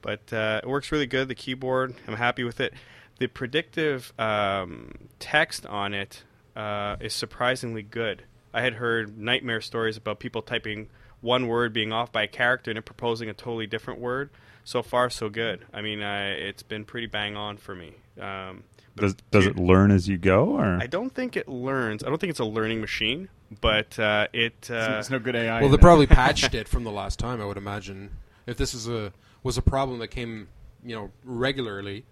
But 0.00 0.32
uh, 0.32 0.60
it 0.62 0.68
works 0.68 0.90
really 0.90 1.06
good. 1.06 1.28
The 1.28 1.34
keyboard, 1.34 1.94
I'm 2.08 2.16
happy 2.16 2.42
with 2.42 2.60
it. 2.60 2.74
The 3.18 3.28
predictive 3.28 4.12
um, 4.18 5.08
text 5.20 5.64
on 5.66 5.94
it 5.94 6.24
uh, 6.56 6.96
is 7.00 7.14
surprisingly 7.14 7.82
good. 7.82 8.24
I 8.52 8.60
had 8.62 8.74
heard 8.74 9.18
nightmare 9.18 9.60
stories 9.60 9.96
about 9.96 10.18
people 10.20 10.42
typing 10.42 10.88
one 11.20 11.46
word 11.46 11.72
being 11.72 11.92
off 11.92 12.10
by 12.12 12.24
a 12.24 12.28
character 12.28 12.70
and 12.70 12.78
it 12.78 12.84
proposing 12.84 13.28
a 13.28 13.32
totally 13.34 13.66
different 13.66 14.00
word. 14.00 14.30
So 14.64 14.82
far, 14.82 15.10
so 15.10 15.28
good. 15.28 15.64
I 15.72 15.82
mean, 15.82 16.02
uh, 16.02 16.34
it's 16.38 16.62
been 16.62 16.84
pretty 16.84 17.06
bang 17.08 17.36
on 17.36 17.56
for 17.56 17.74
me. 17.74 17.94
Um, 18.20 18.62
but 18.94 19.02
Does 19.02 19.14
does 19.32 19.44
to- 19.44 19.50
it 19.50 19.56
learn 19.56 19.90
as 19.90 20.08
you 20.08 20.18
go, 20.18 20.50
or 20.58 20.78
I 20.80 20.86
don't 20.86 21.10
think 21.12 21.36
it 21.36 21.48
learns. 21.48 22.04
I 22.04 22.08
don't 22.08 22.20
think 22.20 22.30
it's 22.30 22.38
a 22.40 22.44
learning 22.44 22.80
machine, 22.80 23.28
but 23.60 23.98
uh, 23.98 24.28
it. 24.32 24.52
It's, 24.58 24.70
Uh, 24.70 24.96
it's 25.00 25.10
no 25.10 25.18
good 25.18 25.34
AI. 25.34 25.60
Well, 25.60 25.70
they 25.70 25.76
it. 25.76 25.80
probably 25.80 26.06
patched 26.06 26.54
it 26.60 26.68
from 26.68 26.84
the 26.84 26.90
last 26.92 27.18
time. 27.18 27.40
I 27.40 27.44
would 27.46 27.56
imagine 27.56 28.10
if 28.46 28.56
this 28.56 28.72
is 28.74 28.86
a 28.88 29.12
was 29.42 29.56
a 29.58 29.62
problem 29.62 29.98
that 30.00 30.08
came, 30.08 30.46
you 30.84 30.94
know, 30.94 31.10
regularly, 31.24 32.04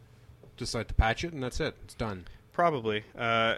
decide 0.57 0.89
to 0.89 0.95
patch 0.95 1.23
it, 1.23 1.33
and 1.33 1.43
that's 1.43 1.61
it. 1.61 1.77
It's 1.85 1.95
done. 1.95 2.25
Probably. 2.53 3.05
Uh, 3.17 3.57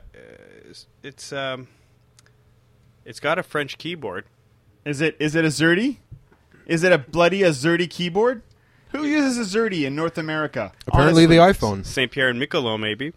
it's- 0.58 0.86
it's 1.02 1.32
um, 1.32 1.68
it's 3.04 3.20
got 3.20 3.38
a 3.38 3.42
French 3.42 3.78
keyboard. 3.78 4.24
Is 4.84 5.00
it 5.00 5.16
is 5.18 5.34
it 5.34 5.44
Azerty? 5.44 5.98
Is 6.66 6.82
it 6.84 6.92
a 6.92 6.98
bloody 6.98 7.40
Azerty 7.40 7.88
keyboard? 7.88 8.42
Who 8.90 9.04
uses 9.04 9.54
Azerty 9.54 9.86
in 9.86 9.94
North 9.94 10.18
America? 10.18 10.72
Apparently, 10.86 11.24
Honestly. 11.24 11.36
the 11.36 11.42
iPhone. 11.42 11.86
Saint 11.86 12.12
Pierre 12.12 12.28
and 12.28 12.40
Miquelon, 12.40 12.80
maybe. 12.80 13.12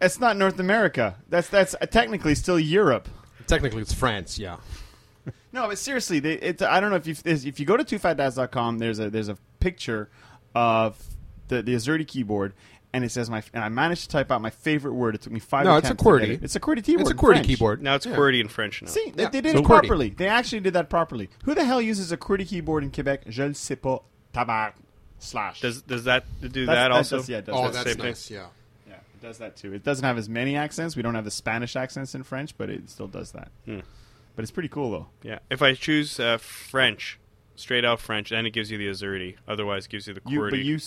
It's 0.00 0.20
not 0.20 0.36
North 0.36 0.58
America. 0.58 1.16
That's 1.28 1.48
that's 1.48 1.74
uh, 1.74 1.86
technically 1.86 2.34
still 2.34 2.58
Europe. 2.58 3.08
Technically, 3.46 3.82
it's 3.82 3.92
France. 3.92 4.38
Yeah. 4.38 4.56
No, 5.52 5.66
but 5.66 5.78
seriously, 5.78 6.20
they, 6.20 6.34
it's, 6.34 6.62
I 6.62 6.78
don't 6.78 6.90
know 6.90 6.96
if 6.96 7.06
you 7.06 7.14
if 7.24 7.58
you 7.58 7.66
go 7.66 7.76
to 7.76 7.84
twofatdads.com, 7.84 8.78
there's 8.78 8.98
a 9.00 9.10
there's 9.10 9.28
a 9.28 9.36
picture 9.58 10.08
of 10.54 10.96
the 11.48 11.60
the 11.60 11.74
Azerty 11.74 12.06
keyboard, 12.06 12.54
and 12.92 13.04
it 13.04 13.10
says 13.10 13.30
my 13.30 13.42
and 13.54 13.62
I 13.62 13.68
managed 13.68 14.02
to 14.02 14.08
type 14.08 14.30
out 14.32 14.40
my 14.42 14.50
favorite 14.50 14.94
word. 14.94 15.14
It 15.14 15.22
took 15.22 15.32
me 15.32 15.40
five. 15.40 15.64
No, 15.64 15.76
it's 15.76 15.88
a 15.88 15.92
attempts 15.92 16.02
to 16.04 16.18
get 16.18 16.28
QWERTY. 16.28 16.34
it. 16.34 16.42
It's 16.44 16.56
a 16.56 16.60
QWERTY 16.60 16.84
keyboard. 16.84 17.00
It's 17.02 17.10
a 17.10 17.12
in 17.12 17.18
QWERTY 17.18 17.44
keyboard. 17.44 17.82
Now 17.82 17.94
it's 17.94 18.06
Yeah. 18.06 18.16
QWERTY 18.16 18.40
in 18.40 18.48
French 18.48 18.82
now. 18.82 18.88
See, 18.88 19.12
they, 19.14 19.22
Yeah. 19.24 19.28
they 19.30 19.40
did 19.40 19.52
So 19.52 19.58
it 19.58 19.64
QWERTY. 19.64 19.66
properly. 19.66 20.08
They 20.10 20.26
actually 20.28 20.60
did 20.60 20.72
that 20.74 20.90
properly. 20.90 21.28
Who 21.44 21.54
the 21.54 21.64
hell 21.64 21.80
uses 21.80 22.10
a 22.12 22.16
QWERTY 22.16 22.48
keyboard 22.48 22.82
in 22.84 22.90
Quebec? 22.90 23.28
Je 23.28 23.46
ne 23.48 23.52
sais 23.54 23.78
pas. 23.78 24.00
Tabac 24.34 24.72
slash. 25.18 25.60
Does 25.60 25.82
does 25.82 26.04
that 26.04 26.24
do 26.40 26.48
That's- 26.48 26.66
that 26.66 26.74
that 26.74 26.90
also? 26.92 27.16
does- 27.18 27.28
yeah, 27.28 27.38
it 27.38 27.46
does 27.46 27.54
Oh, 27.56 27.62
that 27.64 27.72
that's 27.72 27.86
same 27.90 27.96
thing. 27.96 28.06
nice. 28.06 28.30
Yeah. 28.30 28.46
yeah, 28.88 28.94
it 28.94 29.22
does 29.22 29.38
that 29.38 29.56
too. 29.56 29.72
It 29.74 29.82
doesn't 29.84 30.04
have 30.04 30.18
as 30.18 30.28
many 30.28 30.56
accents. 30.56 30.96
We 30.96 31.02
don't 31.02 31.14
have 31.14 31.24
the 31.24 31.30
Spanish 31.30 31.76
accents 31.76 32.14
in 32.14 32.22
French, 32.22 32.56
but 32.56 32.70
it 32.70 32.88
still 32.90 33.08
does 33.08 33.32
that. 33.32 33.50
Hmm. 33.66 33.80
But 34.36 34.42
it's 34.44 34.52
pretty 34.52 34.68
cool 34.68 34.90
though. 34.90 35.06
Yeah. 35.22 35.40
If 35.50 35.62
I 35.62 35.74
choose 35.74 36.18
uh, 36.20 36.38
French, 36.38 37.18
straight 37.56 37.84
out 37.84 38.00
French, 38.00 38.30
then 38.30 38.46
it 38.46 38.50
gives 38.50 38.70
you 38.70 38.78
the 38.78 38.86
Azerty. 38.88 39.34
Otherwise, 39.46 39.84
it 39.86 39.90
gives 39.90 40.06
you 40.06 40.14
the 40.14 40.22
You, 40.26 40.40
QWERTY. 40.40 40.50
but 40.50 40.58
you. 40.60 40.78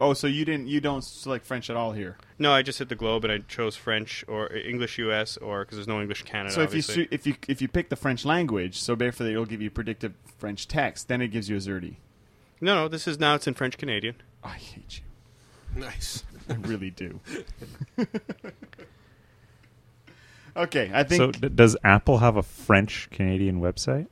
S- 0.00 0.06
Oh, 0.06 0.14
so 0.14 0.26
you 0.26 0.44
didn't? 0.44 0.68
You 0.68 0.80
don't 0.80 1.04
select 1.04 1.44
French 1.44 1.68
at 1.70 1.76
all 1.76 1.92
here. 1.92 2.16
no, 2.38 2.52
I 2.52 2.62
just 2.62 2.78
hit 2.78 2.88
the 2.88 2.94
globe 2.94 3.22
and 3.24 3.32
I 3.32 3.38
chose 3.38 3.76
French 3.76 4.24
or 4.28 4.50
uh, 4.50 4.56
English 4.56 4.98
US 4.98 5.36
or 5.36 5.64
because 5.64 5.76
there's 5.76 5.88
no 5.88 6.00
English 6.00 6.22
Canada. 6.22 6.54
So 6.54 6.62
if 6.62 6.72
you 6.72 6.78
obviously. 6.80 7.04
su- 7.04 7.08
if 7.10 7.26
you 7.26 7.34
if 7.48 7.60
you 7.62 7.68
pick 7.68 7.88
the 7.90 7.96
French 7.96 8.24
language, 8.24 8.80
so 8.80 8.94
therefore 8.94 9.26
it'll 9.26 9.44
give 9.46 9.60
you 9.60 9.70
predictive 9.70 10.14
French 10.38 10.66
text, 10.66 11.08
then 11.08 11.20
it 11.20 11.28
gives 11.28 11.48
you 11.50 11.56
Azerty. 11.56 11.96
no, 12.60 12.74
no, 12.74 12.88
this 12.88 13.06
is 13.06 13.18
now 13.18 13.34
it's 13.34 13.46
in 13.46 13.54
French 13.54 13.76
Canadian. 13.76 14.14
I 14.42 14.54
hate 14.56 15.00
you. 15.00 15.80
Nice. 15.80 16.24
I 16.48 16.54
really 16.54 16.90
do. 16.90 17.20
okay, 20.56 20.90
I 20.92 21.04
think 21.04 21.18
so? 21.18 21.30
D- 21.30 21.48
does 21.50 21.76
Apple 21.84 22.18
have 22.18 22.36
a 22.36 22.42
French 22.42 23.08
Canadian 23.10 23.60
website? 23.60 24.06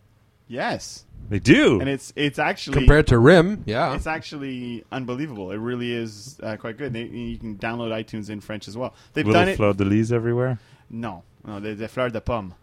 yes, 0.46 1.04
They 1.28 1.38
do. 1.38 1.78
and 1.80 1.88
it's 1.88 2.12
it's 2.16 2.38
actually 2.38 2.78
Compared 2.78 3.06
to 3.08 3.18
Rim, 3.18 3.62
yeah. 3.66 3.94
it's 3.94 4.06
actually 4.06 4.84
unbelievable. 4.90 5.50
It 5.50 5.58
really 5.58 5.92
is 5.92 6.38
uh, 6.42 6.56
quite 6.56 6.78
good. 6.78 6.92
They, 6.94 7.02
you 7.04 7.36
can 7.38 7.56
download 7.56 7.90
iTunes 7.90 8.30
in 8.30 8.40
French 8.40 8.66
as 8.68 8.76
well. 8.76 8.94
They've 9.12 9.26
Little 9.26 9.42
done 9.42 9.48
it. 9.50 9.56
fleur 9.56 9.74
de 9.74 9.84
lis 9.84 10.10
everywhere. 10.10 10.58
No, 10.90 11.22
no, 11.46 11.60
the, 11.60 11.74
the 11.74 11.88
fleur 11.88 12.08
de 12.08 12.20
pomme. 12.20 12.54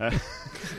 Uh, 0.00 0.10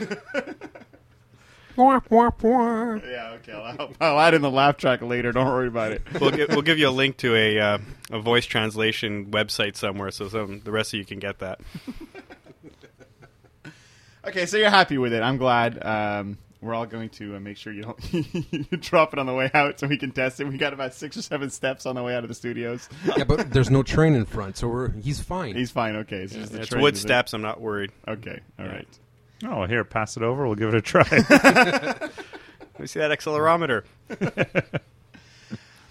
yeah, 3.04 3.36
okay. 3.36 3.52
I'll, 3.52 3.92
I'll 4.00 4.20
add 4.20 4.34
in 4.34 4.42
the 4.42 4.50
laugh 4.50 4.76
track 4.76 5.02
later. 5.02 5.30
Don't 5.32 5.46
worry 5.46 5.68
about 5.68 5.92
it. 5.92 6.02
we'll, 6.20 6.30
gi- 6.30 6.46
we'll 6.48 6.62
give 6.62 6.78
you 6.78 6.88
a 6.88 6.90
link 6.90 7.16
to 7.18 7.34
a 7.36 7.58
uh, 7.60 7.78
a 8.10 8.18
voice 8.20 8.46
translation 8.46 9.26
website 9.26 9.76
somewhere, 9.76 10.10
so 10.10 10.28
some, 10.28 10.60
the 10.64 10.72
rest 10.72 10.94
of 10.94 10.98
you 10.98 11.04
can 11.04 11.18
get 11.18 11.38
that. 11.40 11.60
Okay, 14.26 14.44
so 14.46 14.56
you're 14.56 14.70
happy 14.70 14.98
with 14.98 15.12
it. 15.12 15.22
I'm 15.22 15.36
glad. 15.36 15.80
Um, 15.86 16.36
we're 16.66 16.74
all 16.74 16.86
going 16.86 17.08
to 17.10 17.36
uh, 17.36 17.40
make 17.40 17.56
sure 17.56 17.72
you 17.72 17.82
don't 17.82 18.12
you 18.70 18.76
drop 18.78 19.12
it 19.12 19.18
on 19.18 19.26
the 19.26 19.32
way 19.34 19.50
out 19.54 19.78
so 19.80 19.86
we 19.86 19.96
can 19.96 20.10
test 20.10 20.40
it. 20.40 20.48
We 20.48 20.58
got 20.58 20.72
about 20.72 20.94
six 20.94 21.16
or 21.16 21.22
seven 21.22 21.50
steps 21.50 21.86
on 21.86 21.94
the 21.94 22.02
way 22.02 22.14
out 22.14 22.24
of 22.24 22.28
the 22.28 22.34
studios. 22.34 22.88
yeah, 23.16 23.24
but 23.24 23.50
there's 23.52 23.70
no 23.70 23.82
train 23.82 24.14
in 24.14 24.24
front, 24.24 24.56
so 24.56 24.68
we're 24.68 24.90
he's 24.92 25.20
fine. 25.20 25.54
He's 25.54 25.70
fine. 25.70 25.96
Okay, 25.96 26.16
it's 26.18 26.32
just 26.34 26.52
the 26.52 26.60
It's 26.60 26.68
train, 26.68 26.82
wood 26.82 26.94
is 26.94 27.00
it? 27.00 27.02
steps. 27.08 27.32
I'm 27.32 27.42
not 27.42 27.60
worried. 27.60 27.92
Okay, 28.08 28.40
all 28.58 28.66
right. 28.66 28.88
Oh, 29.44 29.66
here, 29.66 29.84
pass 29.84 30.16
it 30.16 30.22
over. 30.22 30.46
We'll 30.46 30.56
give 30.56 30.68
it 30.68 30.74
a 30.74 30.80
try. 30.82 31.02
Let 31.30 32.80
me 32.80 32.86
see 32.86 32.98
that 33.00 33.10
accelerometer. 33.10 33.84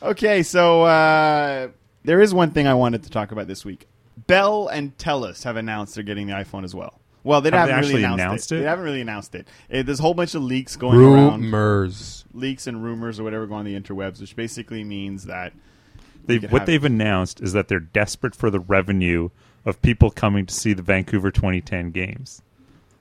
Okay, 0.02 0.44
so 0.44 0.84
uh, 0.84 1.70
there 2.04 2.22
is 2.22 2.34
one 2.34 2.52
thing 2.52 2.68
I 2.68 2.74
wanted 2.76 3.04
to 3.04 3.10
talk 3.10 3.32
about 3.32 3.48
this 3.48 3.66
week. 3.66 3.88
Bell 4.28 4.68
and 4.68 4.96
Telus 4.98 5.44
have 5.44 5.56
announced 5.58 5.96
they're 5.96 6.04
getting 6.04 6.28
the 6.28 6.34
iPhone 6.34 6.64
as 6.64 6.76
well. 6.76 7.00
Well, 7.26 7.42
they 7.42 7.50
Have 7.50 7.68
they 7.68 7.74
haven't 7.74 7.90
really 7.90 8.04
actually 8.04 8.04
announced, 8.04 8.22
announced 8.24 8.52
it? 8.52 8.60
They 8.60 8.66
haven't 8.66 8.86
really 8.86 9.02
announced 9.02 9.36
it. 9.36 9.48
Uh, 9.74 9.82
there's 9.82 10.00
a 10.00 10.04
whole 10.04 10.14
bunch 10.14 10.36
of 10.36 10.44
leaks 10.44 10.76
going 10.78 11.00
around, 11.02 11.42
Rumors. 11.42 12.24
leaks 12.34 12.68
and 12.68 12.84
rumors 12.84 13.20
or 13.20 13.24
whatever 13.24 13.48
going 13.48 13.60
on 13.60 13.66
the 13.66 13.78
interwebs, 13.78 14.22
which 14.22 14.36
basically 14.36 14.84
means 14.84 15.26
that 15.26 15.52
They've, 16.28 16.42
could 16.42 16.52
what 16.52 16.62
have 16.62 16.68
they've 16.68 16.84
announced 16.86 17.42
is 17.42 17.54
that 17.54 17.68
they're 17.68 17.80
desperate 17.80 18.36
for 18.36 18.50
the 18.50 18.60
revenue 18.60 19.30
of 19.66 19.82
people 19.82 20.12
coming 20.12 20.46
to 20.46 20.54
see 20.54 20.74
the 20.74 20.82
Vancouver 20.84 21.32
2010 21.32 21.92
games. 21.92 22.42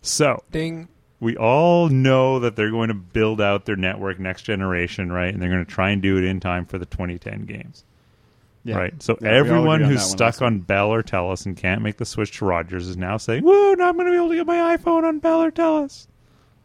So 0.00 0.42
Ding. 0.50 0.88
we 1.20 1.36
all 1.36 1.88
know 1.88 2.38
that 2.40 2.56
they're 2.56 2.70
going 2.70 2.88
to 2.88 2.94
build 2.94 3.40
out 3.40 3.66
their 3.66 3.76
network 3.76 4.18
next 4.18 4.42
generation, 4.42 5.12
right? 5.12 5.32
And 5.32 5.42
they're 5.42 5.50
going 5.50 5.64
to 5.64 5.70
try 5.70 5.90
and 5.90 6.00
do 6.02 6.16
it 6.18 6.24
in 6.24 6.40
time 6.40 6.64
for 6.66 6.78
the 6.78 6.86
2010 6.86 7.44
games, 7.44 7.84
yeah, 8.64 8.76
right? 8.76 9.02
So 9.02 9.16
Yeah, 9.20 9.30
everyone 9.30 9.82
agreed 9.82 9.84
on 9.84 9.90
who's 9.92 10.00
one 10.00 10.08
stuck 10.08 10.42
on 10.42 10.60
Bell 10.60 10.92
or 10.92 11.02
Telus 11.02 11.46
and 11.46 11.56
can't 11.56 11.82
make 11.82 11.98
the 11.98 12.06
switch 12.06 12.38
to 12.38 12.44
Rogers 12.44 12.88
is 12.88 12.96
now 12.96 13.16
saying, 13.18 13.44
"Woo! 13.44 13.76
now 13.76 13.88
I'm 13.88 13.94
going 13.94 14.06
to 14.06 14.12
be 14.12 14.16
able 14.16 14.30
to 14.30 14.36
get 14.36 14.46
my 14.46 14.76
iPhone 14.76 15.04
on 15.04 15.18
Bell 15.18 15.42
or 15.42 15.50
Telus." 15.50 16.06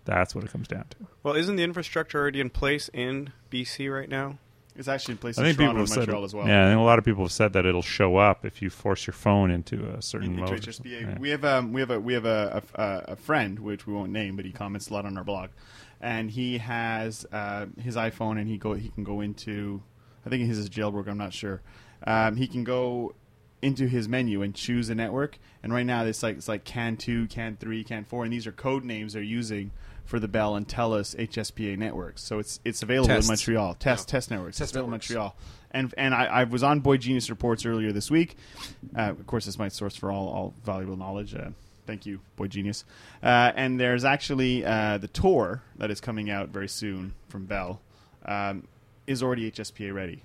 That's 0.05 0.33
what 0.33 0.43
it 0.43 0.51
comes 0.51 0.67
down 0.67 0.85
to. 0.91 1.07
Well, 1.21 1.35
isn't 1.35 1.55
the 1.55 1.63
infrastructure 1.63 2.19
already 2.19 2.39
in 2.39 2.49
place 2.49 2.89
in 2.93 3.31
BC 3.51 3.93
right 3.93 4.09
now? 4.09 4.39
It's 4.75 4.87
actually 4.87 5.13
in 5.13 5.17
place 5.17 5.37
I 5.37 5.41
in 5.41 5.45
think 5.47 5.57
Toronto 5.57 5.71
people 5.71 5.93
and 5.93 6.07
have 6.07 6.15
said, 6.15 6.23
as 6.23 6.33
well. 6.33 6.47
yeah, 6.47 6.65
I 6.65 6.69
think 6.69 6.79
a 6.79 6.83
lot 6.83 6.99
of 6.99 7.05
people 7.05 7.25
have 7.25 7.33
said 7.33 7.51
that 7.53 7.65
it'll 7.65 7.81
show 7.81 8.15
up 8.15 8.45
if 8.45 8.61
you 8.61 8.69
force 8.69 9.05
your 9.05 9.13
phone 9.13 9.51
into 9.51 9.85
a 9.85 10.01
certain 10.01 10.29
into 10.29 10.41
mode. 10.41 10.51
or 10.51 10.55
HSPA. 10.55 11.01
Yeah. 11.01 11.17
We 11.19 11.29
have 11.31 11.43
um, 11.43 11.73
we 11.73 11.81
have 11.81 11.91
a 11.91 11.99
we 11.99 12.13
have 12.13 12.25
a, 12.25 12.63
a, 12.75 13.11
a 13.11 13.15
friend 13.17 13.59
which 13.59 13.85
we 13.85 13.93
won't 13.93 14.13
name, 14.13 14.37
but 14.37 14.45
he 14.45 14.53
comments 14.53 14.89
a 14.89 14.93
lot 14.93 15.05
on 15.05 15.17
our 15.17 15.25
blog, 15.25 15.49
and 15.99 16.31
he 16.31 16.59
has 16.59 17.25
uh, 17.31 17.65
his 17.77 17.97
iPhone 17.97 18.39
and 18.39 18.47
he 18.47 18.57
go 18.57 18.73
he 18.73 18.87
can 18.87 19.03
go 19.03 19.19
into 19.19 19.83
I 20.25 20.29
think 20.29 20.47
his 20.47 20.57
is 20.57 20.69
jailbroke. 20.69 21.07
I'm 21.07 21.17
not 21.17 21.33
sure. 21.33 21.61
Um, 22.05 22.35
he 22.35 22.47
can 22.47 22.63
go 22.63 23.13
into 23.61 23.87
his 23.87 24.07
menu 24.07 24.41
and 24.41 24.55
choose 24.55 24.89
a 24.89 24.95
network, 24.95 25.37
and 25.63 25.73
right 25.73 25.85
now 25.85 26.03
it's 26.05 26.23
like 26.23 26.37
it's 26.37 26.47
like 26.47 26.63
CAN 26.63 26.95
two, 26.97 27.27
CAN 27.27 27.57
three, 27.59 27.83
CAN 27.83 28.05
four, 28.05 28.23
and 28.23 28.31
these 28.33 28.47
are 28.47 28.51
code 28.53 28.83
names 28.85 29.13
they're 29.13 29.21
using 29.21 29.71
for 30.05 30.19
the 30.19 30.27
Bell 30.27 30.55
and 30.55 30.67
Telus 30.67 31.15
HSPA 31.15 31.77
networks. 31.77 32.23
So 32.23 32.39
it's 32.39 32.59
it's 32.65 32.81
available 32.81 33.07
Tests. 33.09 33.29
in 33.29 33.33
Montreal. 33.33 33.73
Test 33.75 34.07
Yeah. 34.07 34.11
test 34.11 34.31
networks. 34.31 34.57
Test 34.57 34.69
it's 34.69 34.75
available 34.75 34.87
in. 34.87 34.91
Montreal. 34.91 35.35
And 35.71 35.93
and 35.97 36.15
I, 36.15 36.25
I 36.25 36.43
was 36.45 36.63
on 36.63 36.79
Boy 36.79 36.97
Genius 36.97 37.29
Reports 37.29 37.65
earlier 37.65 37.91
this 37.91 38.09
week. 38.09 38.37
Uh, 38.97 39.01
of 39.11 39.27
course, 39.27 39.45
it's 39.45 39.59
my 39.59 39.67
source 39.67 39.95
for 39.95 40.11
all, 40.11 40.27
all 40.29 40.53
valuable 40.63 40.95
knowledge. 40.97 41.35
Uh, 41.35 41.49
thank 41.85 42.05
you, 42.07 42.21
Boy 42.37 42.47
Genius. 42.47 42.85
Uh, 43.21 43.51
and 43.55 43.79
there's 43.79 44.03
actually 44.05 44.65
uh, 44.65 44.97
the 44.97 45.07
tour 45.09 45.61
that 45.77 45.91
is 45.91 46.01
coming 46.01 46.29
out 46.31 46.49
very 46.49 46.69
soon 46.69 47.13
from 47.27 47.45
Bell 47.45 47.81
um, 48.25 48.67
is 49.05 49.21
already 49.21 49.51
HSPA 49.51 49.93
ready. 49.93 50.23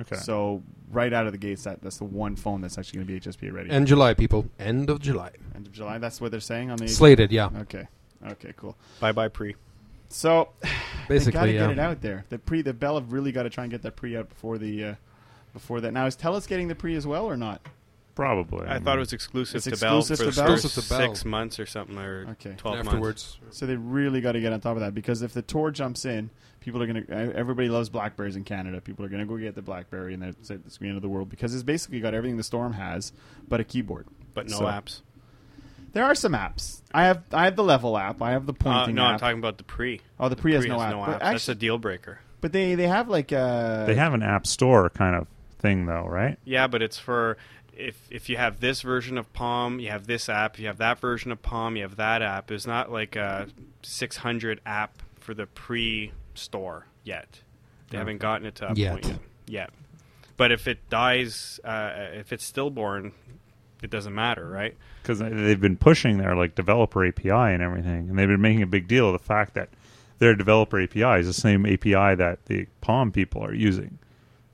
Okay. 0.00 0.16
So 0.16 0.62
right 0.90 1.12
out 1.12 1.26
of 1.26 1.32
the 1.32 1.38
gates, 1.38 1.64
that 1.64 1.82
that's 1.82 1.98
the 1.98 2.04
one 2.04 2.36
phone 2.36 2.60
that's 2.60 2.78
actually 2.78 3.04
going 3.04 3.06
to 3.06 3.12
be 3.12 3.20
HSPA 3.20 3.52
ready. 3.52 3.70
End 3.70 3.86
July, 3.86 4.14
people. 4.14 4.46
End 4.58 4.90
of 4.90 5.00
July. 5.00 5.30
End 5.54 5.66
of 5.66 5.72
July. 5.72 5.98
That's 5.98 6.20
what 6.20 6.30
they're 6.30 6.40
saying 6.40 6.70
on 6.70 6.78
the 6.78 6.88
Slated, 6.88 7.30
yeah. 7.30 7.50
Okay. 7.60 7.86
Okay. 8.26 8.52
Cool. 8.56 8.76
Bye 9.00 9.12
bye 9.12 9.28
pre. 9.28 9.54
So 10.08 10.48
they 10.62 10.68
got 10.68 10.74
to 10.74 11.08
Basically, 11.08 11.52
get 11.52 11.70
it 11.70 11.78
out 11.78 12.00
there. 12.00 12.24
The 12.28 12.38
pre, 12.38 12.62
the 12.62 12.74
Bell 12.74 12.94
have 12.96 13.12
really 13.12 13.32
got 13.32 13.44
to 13.44 13.50
try 13.50 13.64
and 13.64 13.70
get 13.70 13.82
that 13.82 13.96
pre 13.96 14.16
out 14.16 14.28
before 14.28 14.58
the 14.58 14.84
uh, 14.84 14.94
before 15.52 15.80
that. 15.80 15.92
Now 15.92 16.06
is 16.06 16.16
Telus 16.16 16.46
getting 16.46 16.68
the 16.68 16.74
pre 16.74 16.96
as 16.96 17.06
well 17.06 17.26
or 17.26 17.36
not? 17.36 17.60
Probably. 18.16 18.66
I 18.66 18.80
thought 18.80 18.96
it 18.96 19.00
was 19.00 19.12
exclusive 19.12 19.56
It's 19.58 19.66
to 19.66 19.76
Bell 19.84 19.98
exclusive 20.00 20.26
for 20.26 20.30
to 20.32 20.36
the 20.36 20.42
Bell? 20.44 20.52
Exclusive 20.54 20.82
to 20.84 20.88
Bell. 20.88 21.00
six 21.14 21.24
months 21.24 21.60
or 21.60 21.66
something, 21.66 21.96
or 21.98 22.26
Okay. 22.32 22.54
twelve 22.56 22.76
months. 22.78 22.88
Afterwards. 22.88 23.38
So 23.50 23.66
they 23.66 23.76
really 23.76 24.20
got 24.20 24.32
to 24.32 24.40
get 24.40 24.52
on 24.52 24.60
top 24.60 24.74
of 24.76 24.80
that 24.80 24.94
because 24.94 25.22
if 25.22 25.32
the 25.34 25.42
tour 25.42 25.70
jumps 25.70 26.04
in, 26.04 26.30
people 26.60 26.82
are 26.82 26.86
going 26.86 27.04
to. 27.06 27.12
Everybody 27.36 27.68
loves 27.68 27.88
Blackberries 27.90 28.34
in 28.34 28.42
Canada. 28.44 28.80
People 28.80 29.04
are 29.04 29.08
going 29.08 29.20
to 29.20 29.26
go 29.26 29.36
get 29.36 29.54
the 29.54 29.62
BlackBerry 29.62 30.14
and 30.14 30.22
that's 30.22 30.50
it. 30.50 30.62
It's 30.66 30.78
the 30.78 30.86
end 30.88 30.96
of 30.96 31.02
the 31.02 31.08
world 31.08 31.28
because 31.28 31.54
it's 31.54 31.62
basically 31.62 32.00
got 32.00 32.14
everything 32.14 32.36
the 32.38 32.42
Storm 32.42 32.72
has, 32.72 33.12
but 33.46 33.60
a 33.60 33.64
keyboard. 33.64 34.06
But 34.34 34.48
no 34.48 34.56
So- 34.58 34.64
apps. 34.64 35.02
There 35.92 36.04
are 36.04 36.14
some 36.14 36.32
apps. 36.32 36.82
I 36.92 37.04
have 37.04 37.22
I 37.32 37.44
have 37.44 37.56
the 37.56 37.64
Level 37.64 37.96
app. 37.96 38.20
I 38.20 38.32
have 38.32 38.44
the 38.46 38.52
Uh, 38.52 38.56
pointing 38.58 38.96
no, 38.96 39.04
app. 39.04 39.12
I'm 39.14 39.18
talking 39.18 39.38
about 39.38 39.56
the 39.58 39.64
pre. 39.64 40.00
oh, 40.20 40.28
the 40.28 40.36
pre 40.36 40.52
has 40.54 40.62
Pre 40.62 40.68
no 40.70 40.78
has 40.78 40.86
app. 40.88 40.92
no 40.92 40.98
But 41.06 41.12
app. 41.14 41.20
That's 41.20 41.30
a 41.30 41.34
actually, 41.52 41.54
deal 41.56 41.78
breaker. 41.78 42.18
but 42.42 42.52
they 42.52 42.74
they 42.74 42.86
have 42.86 43.08
like 43.08 43.32
uh 43.32 43.84
They 43.86 43.94
have 43.94 44.12
an 44.14 44.22
app 44.22 44.46
store 44.46 44.90
kind 44.90 45.16
of 45.16 45.26
thing, 45.58 45.86
though, 45.86 46.06
right? 46.06 46.38
Yeah, 46.44 46.66
but 46.66 46.82
it's 46.82 46.98
for 46.98 47.38
if 47.76 48.00
if 48.10 48.28
you 48.28 48.36
have 48.36 48.60
this 48.60 48.82
version 48.82 49.18
of 49.18 49.32
Palm, 49.32 49.78
you 49.80 49.90
have 49.90 50.06
this 50.06 50.28
app. 50.28 50.58
You 50.58 50.66
have 50.66 50.78
that 50.78 50.98
version 50.98 51.30
of 51.32 51.42
Palm, 51.42 51.76
you 51.76 51.82
have 51.82 51.96
that 51.96 52.22
app. 52.22 52.50
It's 52.50 52.66
not 52.66 52.90
like 52.90 53.16
a 53.16 53.48
600 53.82 54.60
app 54.66 55.02
for 55.20 55.34
the 55.34 55.46
pre-store 55.46 56.86
yet. 57.04 57.40
They 57.90 57.98
haven't 57.98 58.18
gotten 58.18 58.46
it 58.46 58.56
to 58.56 58.66
that 58.66 58.76
Yet. 58.76 58.92
point 58.92 59.06
yet. 59.06 59.18
Yet. 59.46 59.70
But 60.36 60.52
if 60.52 60.66
it 60.66 60.88
dies, 60.90 61.60
uh, 61.64 61.92
if 62.14 62.32
it's 62.32 62.44
stillborn, 62.44 63.12
it 63.82 63.90
doesn't 63.90 64.14
matter, 64.14 64.46
right? 64.48 64.76
because 65.06 65.20
they've 65.20 65.60
been 65.60 65.76
pushing 65.76 66.18
their 66.18 66.34
like 66.34 66.56
developer 66.56 67.06
API 67.06 67.30
and 67.30 67.62
everything, 67.62 68.08
and 68.08 68.18
they've 68.18 68.26
been 68.26 68.40
making 68.40 68.62
a 68.62 68.66
big 68.66 68.88
deal 68.88 69.06
of 69.06 69.12
the 69.12 69.24
fact 69.24 69.54
that 69.54 69.68
their 70.18 70.34
developer 70.34 70.80
API 70.80 71.20
is 71.20 71.26
the 71.28 71.32
same 71.32 71.64
API 71.64 72.16
that 72.16 72.44
the 72.46 72.66
Palm 72.80 73.12
people 73.12 73.44
are 73.44 73.54
using. 73.54 73.98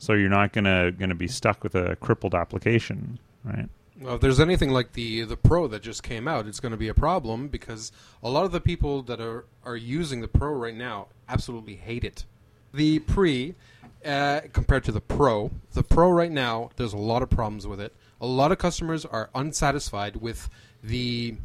So 0.02 0.14
you're 0.14 0.28
not 0.28 0.52
gonna 0.52 0.90
gonna 0.90 1.14
be 1.14 1.28
stuck 1.28 1.62
with 1.62 1.76
a 1.76 1.94
crippled 1.94 2.34
application, 2.34 3.20
right? 3.44 3.68
Well, 4.00 4.16
if 4.16 4.20
there's 4.20 4.40
anything 4.40 4.70
like 4.70 4.94
the 4.94 5.22
the 5.22 5.36
Pro 5.36 5.68
that 5.68 5.80
just 5.80 6.02
came 6.02 6.26
out, 6.26 6.48
it's 6.48 6.58
going 6.58 6.72
to 6.72 6.76
be 6.76 6.88
a 6.88 6.94
problem 6.94 7.46
because 7.46 7.92
a 8.20 8.28
lot 8.28 8.44
of 8.44 8.50
the 8.50 8.60
people 8.60 9.02
that 9.02 9.20
are 9.20 9.44
are 9.64 9.76
using 9.76 10.20
the 10.20 10.26
Pro 10.26 10.54
right 10.54 10.74
now 10.74 11.06
absolutely 11.28 11.76
hate 11.76 12.02
it. 12.02 12.24
The 12.74 12.98
Pre, 12.98 13.54
uh, 14.04 14.40
compared 14.52 14.82
to 14.84 14.90
the 14.90 15.00
Pro, 15.00 15.52
the 15.72 15.84
Pro 15.84 16.10
right 16.10 16.32
now, 16.32 16.70
there's 16.74 16.94
a 16.94 16.98
lot 16.98 17.22
of 17.22 17.30
problems 17.30 17.68
with 17.68 17.80
it. 17.80 17.94
A 18.20 18.26
lot 18.26 18.50
of 18.50 18.58
customers 18.58 19.04
are 19.04 19.30
unsatisfied 19.36 20.16
with 20.16 20.50
the 20.82 21.36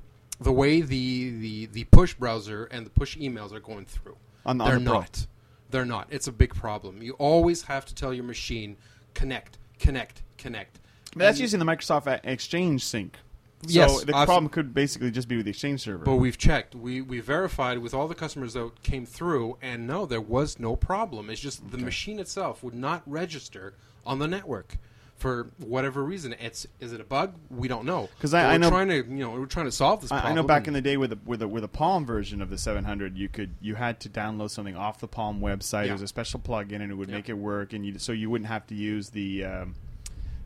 the 0.41 0.51
way 0.51 0.81
the 0.81 1.29
the, 1.29 1.65
the 1.67 1.83
push 1.91 2.15
browser 2.15 2.65
and 2.65 2.87
the 2.87 2.89
push 2.89 3.17
emails 3.17 3.53
are 3.53 3.59
going 3.59 3.85
through. 3.85 4.17
On- 4.47 4.59
on 4.59 4.67
They're 4.67 4.79
the 4.79 4.85
Pro. 4.85 4.93
not. 5.01 5.27
They're 5.69 5.85
not. 5.85 6.07
It's 6.09 6.27
a 6.27 6.31
big 6.31 6.53
problem. 6.53 7.01
You 7.01 7.13
always 7.13 7.63
have 7.63 7.85
to 7.85 7.95
tell 7.95 8.13
your 8.13 8.23
machine 8.23 8.77
connect, 9.13 9.57
connect, 9.79 10.21
connect. 10.37 10.79
But 11.13 11.19
that's 11.19 11.37
And- 11.37 11.41
using 11.41 11.59
the 11.59 11.65
Microsoft 11.65 12.19
Exchange 12.23 12.83
sync. 12.83 13.17
So 13.63 13.69
Yes, 13.69 14.03
the 14.03 14.11
problem 14.11 14.49
could 14.49 14.71
basically 14.73 15.09
just 15.09 15.27
be 15.27 15.35
with 15.35 15.45
the 15.45 15.49
Exchange 15.49 15.81
server. 15.81 16.05
But 16.05 16.17
we've 16.17 16.37
checked. 16.37 16.75
We 16.75 17.01
we 17.01 17.19
verified 17.19 17.79
with 17.79 17.91
all 17.91 18.07
the 18.07 18.13
customers 18.13 18.53
that 18.53 18.83
came 18.83 19.03
through, 19.05 19.57
and 19.63 19.87
no, 19.87 20.05
there 20.05 20.21
was 20.21 20.59
no 20.59 20.75
problem. 20.75 21.31
It's 21.31 21.41
just 21.41 21.71
the 21.71 21.79
machine 21.79 22.19
itself 22.19 22.61
would 22.61 22.75
not 22.75 23.01
register 23.07 23.73
on 24.05 24.19
the 24.19 24.27
network 24.27 24.77
for 25.17 25.49
whatever 25.57 26.03
reason. 26.03 26.35
It's 26.39 26.67
is 26.79 26.93
it 26.93 27.01
a 27.01 27.03
bug? 27.03 27.33
We 27.49 27.67
don't 27.67 27.85
know. 27.85 28.07
'Cause 28.19 28.33
I- 28.33 28.43
I 28.49 28.51
we're 28.53 28.57
know- 28.59 28.69
trying 28.69 28.87
to 28.89 28.95
you 28.97 29.03
know 29.23 29.31
we're 29.31 29.45
trying 29.47 29.65
to 29.65 29.71
solve 29.71 30.01
this. 30.01 30.11
I, 30.11 30.19
problem. 30.19 30.31
I 30.31 30.35
know 30.41 30.47
back 30.47 30.67
in 30.67 30.73
the 30.73 30.81
day 30.81 30.95
with 30.97 31.09
the 31.09 31.19
with 31.25 31.39
the 31.39 31.47
with 31.47 31.63
the 31.63 31.67
Palm 31.67 32.05
version 32.05 32.41
of 32.41 32.49
the 32.49 32.57
700, 32.57 33.17
you 33.17 33.27
could 33.27 33.55
you 33.59 33.75
had 33.75 33.99
to 34.01 34.09
download 34.09 34.51
something 34.51 34.75
off 34.75 34.99
the 34.99 35.07
Palm 35.07 35.39
website. 35.41 35.81
Yeah. 35.81 35.83
There 35.85 35.93
was 35.93 36.01
a 36.03 36.07
special 36.07 36.39
plugin, 36.39 36.81
and 36.81 36.91
it 36.91 36.95
would 36.95 37.09
Yeah. 37.09 37.15
make 37.15 37.29
it 37.29 37.37
work, 37.37 37.73
and 37.73 37.85
you 37.85 37.97
so 37.99 38.11
you 38.11 38.29
wouldn't 38.29 38.47
have 38.49 38.67
to 38.67 38.75
use 38.75 39.09
the. 39.09 39.43
Um, 39.43 39.75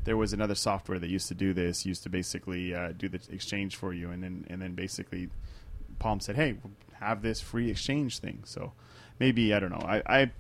there 0.04 0.18
was 0.18 0.34
another 0.34 0.56
software 0.56 0.98
that 0.98 1.10
used 1.10 1.28
to 1.28 1.36
do 1.36 1.54
this, 1.54 1.86
used 1.86 2.02
to 2.04 2.10
basically 2.10 2.74
uh, 2.74 2.92
do 2.98 3.08
the 3.08 3.20
exchange 3.30 3.76
for 3.76 3.94
you, 3.94 4.10
and 4.10 4.24
then 4.24 4.46
and 4.50 4.62
then 4.62 4.74
basically 4.74 5.30
Palm 6.00 6.20
said, 6.20 6.36
"Hey, 6.38 6.54
we'll 6.64 6.74
have 7.00 7.22
this 7.22 7.40
free 7.42 7.70
exchange 7.70 8.20
thing." 8.20 8.40
So 8.46 8.72
maybe 9.20 9.54
I 9.54 9.60
don't 9.60 9.70
know. 9.72 9.86
I, 9.86 10.02
I 10.22 10.32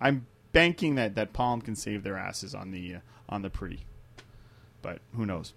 I'm 0.00 0.26
banking 0.58 0.94
that 0.96 1.14
that 1.14 1.32
Palm 1.32 1.60
can 1.60 1.76
save 1.76 2.02
their 2.02 2.16
asses 2.16 2.54
on 2.54 2.70
the 2.72 2.96
uh, 2.96 2.98
on 3.28 3.42
the 3.42 3.50
pre, 3.50 3.80
but 4.82 5.00
who 5.14 5.24
knows? 5.24 5.54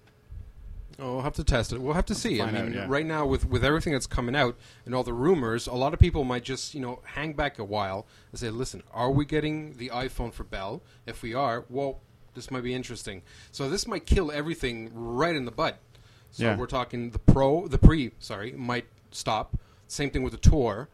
Oh, 0.98 1.14
we'll 1.14 1.22
have 1.22 1.34
to 1.34 1.44
test 1.44 1.72
it. 1.72 1.80
We'll 1.80 1.94
have 1.94 2.04
to 2.06 2.14
see. 2.14 2.40
I 2.40 2.50
mean, 2.52 2.56
out, 2.56 2.72
yeah. 2.74 2.84
right 2.86 3.06
now 3.06 3.26
with 3.26 3.48
with 3.48 3.64
everything 3.64 3.92
that's 3.94 4.06
coming 4.06 4.36
out 4.36 4.56
and 4.84 4.94
all 4.94 5.02
the 5.02 5.12
rumors, 5.14 5.66
a 5.66 5.72
lot 5.72 5.92
of 5.94 5.98
people 5.98 6.22
might 6.24 6.44
just 6.44 6.74
you 6.74 6.80
know 6.80 7.00
hang 7.04 7.32
back 7.32 7.58
a 7.58 7.64
while 7.64 8.06
and 8.30 8.38
say, 8.38 8.50
"Listen, 8.50 8.82
are 8.92 9.10
we 9.10 9.24
getting 9.24 9.76
the 9.78 9.88
iPhone 9.88 10.32
for 10.32 10.44
Bell? 10.44 10.82
If 11.06 11.22
we 11.22 11.34
are, 11.34 11.64
well, 11.68 12.00
this 12.34 12.50
might 12.50 12.62
be 12.62 12.74
interesting." 12.74 13.22
So 13.50 13.68
this 13.68 13.86
might 13.86 14.06
kill 14.06 14.30
everything 14.30 14.90
right 14.92 15.34
in 15.34 15.44
the 15.46 15.50
bud. 15.50 15.76
So 16.30 16.44
Yeah. 16.44 16.56
we're 16.56 16.66
talking 16.66 17.10
the 17.10 17.18
Pro, 17.18 17.66
the 17.66 17.78
Pre, 17.78 18.12
sorry, 18.18 18.52
might 18.52 18.86
stop. 19.10 19.58
Same 19.88 20.10
thing 20.10 20.22
with 20.22 20.32
the 20.32 20.38
Tour. 20.50 20.88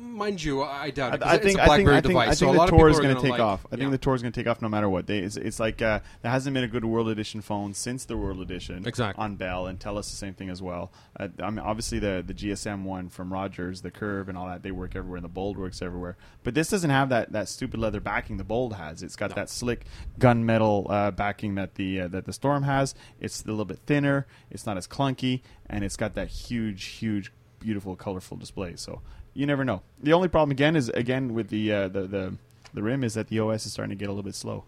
Mind 0.00 0.40
you, 0.42 0.62
I 0.62 0.90
doubt 0.90 1.14
it. 1.14 1.22
I, 1.24 1.38
think 1.38 1.58
a 1.58 1.62
I 1.64 1.76
think 1.76 1.88
I 1.88 1.92
think, 1.94 2.06
device. 2.06 2.28
I 2.28 2.34
so 2.34 2.46
think 2.52 2.62
a 2.62 2.66
the 2.66 2.76
tour 2.76 2.88
is 2.88 3.00
going 3.00 3.14
gonna 3.14 3.20
take 3.20 3.32
like- 3.32 3.40
off. 3.40 3.66
I 3.72 3.76
think 3.76 3.90
the 3.90 3.98
tour 3.98 4.14
is 4.14 4.22
going 4.22 4.30
to 4.32 4.40
take 4.40 4.46
off 4.46 4.62
no 4.62 4.68
matter 4.68 4.88
what. 4.88 5.08
They, 5.08 5.18
it's, 5.18 5.36
it's 5.36 5.58
like 5.58 5.82
uh, 5.82 5.98
there 6.22 6.30
hasn't 6.30 6.54
been 6.54 6.62
a 6.62 6.68
good 6.68 6.84
World 6.84 7.08
Edition 7.08 7.40
phone 7.40 7.74
since 7.74 8.04
the 8.04 8.16
World 8.16 8.40
Edition 8.40 8.86
Exactly. 8.86 9.20
on 9.22 9.34
Bell, 9.34 9.66
and 9.66 9.78
Telus 9.80 10.08
the 10.10 10.16
same 10.16 10.34
thing 10.34 10.50
as 10.50 10.62
well. 10.62 10.92
Uh, 11.18 11.28
I 11.42 11.50
mean, 11.50 11.58
obviously 11.58 11.98
the 11.98 12.22
the 12.24 12.32
GSM 12.34 12.84
one 12.84 13.08
from 13.08 13.32
Rogers, 13.32 13.82
the 13.82 13.90
Curve, 13.90 14.28
and 14.28 14.38
all 14.38 14.46
that 14.46 14.62
they 14.62 14.70
work 14.70 14.94
everywhere, 14.94 15.16
and 15.16 15.24
the 15.24 15.28
Bold 15.30 15.58
works 15.58 15.82
everywhere. 15.82 16.16
But 16.44 16.54
this 16.54 16.68
doesn't 16.68 16.90
have 16.90 17.08
that, 17.08 17.32
that 17.32 17.48
stupid 17.48 17.80
leather 17.80 18.00
backing 18.00 18.36
the 18.36 18.44
Bold 18.44 18.74
has. 18.74 19.02
It's 19.02 19.16
got 19.16 19.30
No. 19.30 19.34
that 19.36 19.50
slick 19.50 19.84
gunmetal 20.20 20.86
uh, 20.90 21.10
backing 21.10 21.56
that 21.56 21.74
the 21.74 22.02
uh, 22.02 22.08
that 22.08 22.24
the 22.24 22.32
Storm 22.32 22.62
has. 22.62 22.94
It's 23.20 23.42
a 23.44 23.48
little 23.48 23.64
bit 23.64 23.80
thinner. 23.86 24.26
It's 24.50 24.64
not 24.66 24.76
as 24.76 24.86
clunky, 24.86 25.42
and 25.68 25.82
it's 25.82 25.96
got 25.96 26.14
that 26.14 26.28
huge, 26.28 26.84
huge, 26.84 27.32
beautiful, 27.58 27.96
colorful 27.96 28.36
display. 28.36 28.74
So 28.76 29.00
you 29.38 29.46
never 29.46 29.64
know. 29.64 29.82
The 30.02 30.12
only 30.12 30.26
problem 30.28 30.50
again 30.50 30.74
is 30.74 30.88
again 30.90 31.32
with 31.32 31.48
the 31.48 31.72
uh, 31.72 31.88
the, 31.88 32.02
the 32.06 32.34
the 32.74 32.82
RIM 32.82 33.04
is 33.04 33.14
that 33.14 33.28
the 33.28 33.38
OS 33.38 33.64
is 33.66 33.72
starting 33.72 33.96
to 33.96 34.00
get 34.00 34.08
a 34.08 34.12
little 34.12 34.24
bit 34.24 34.34
slow 34.34 34.64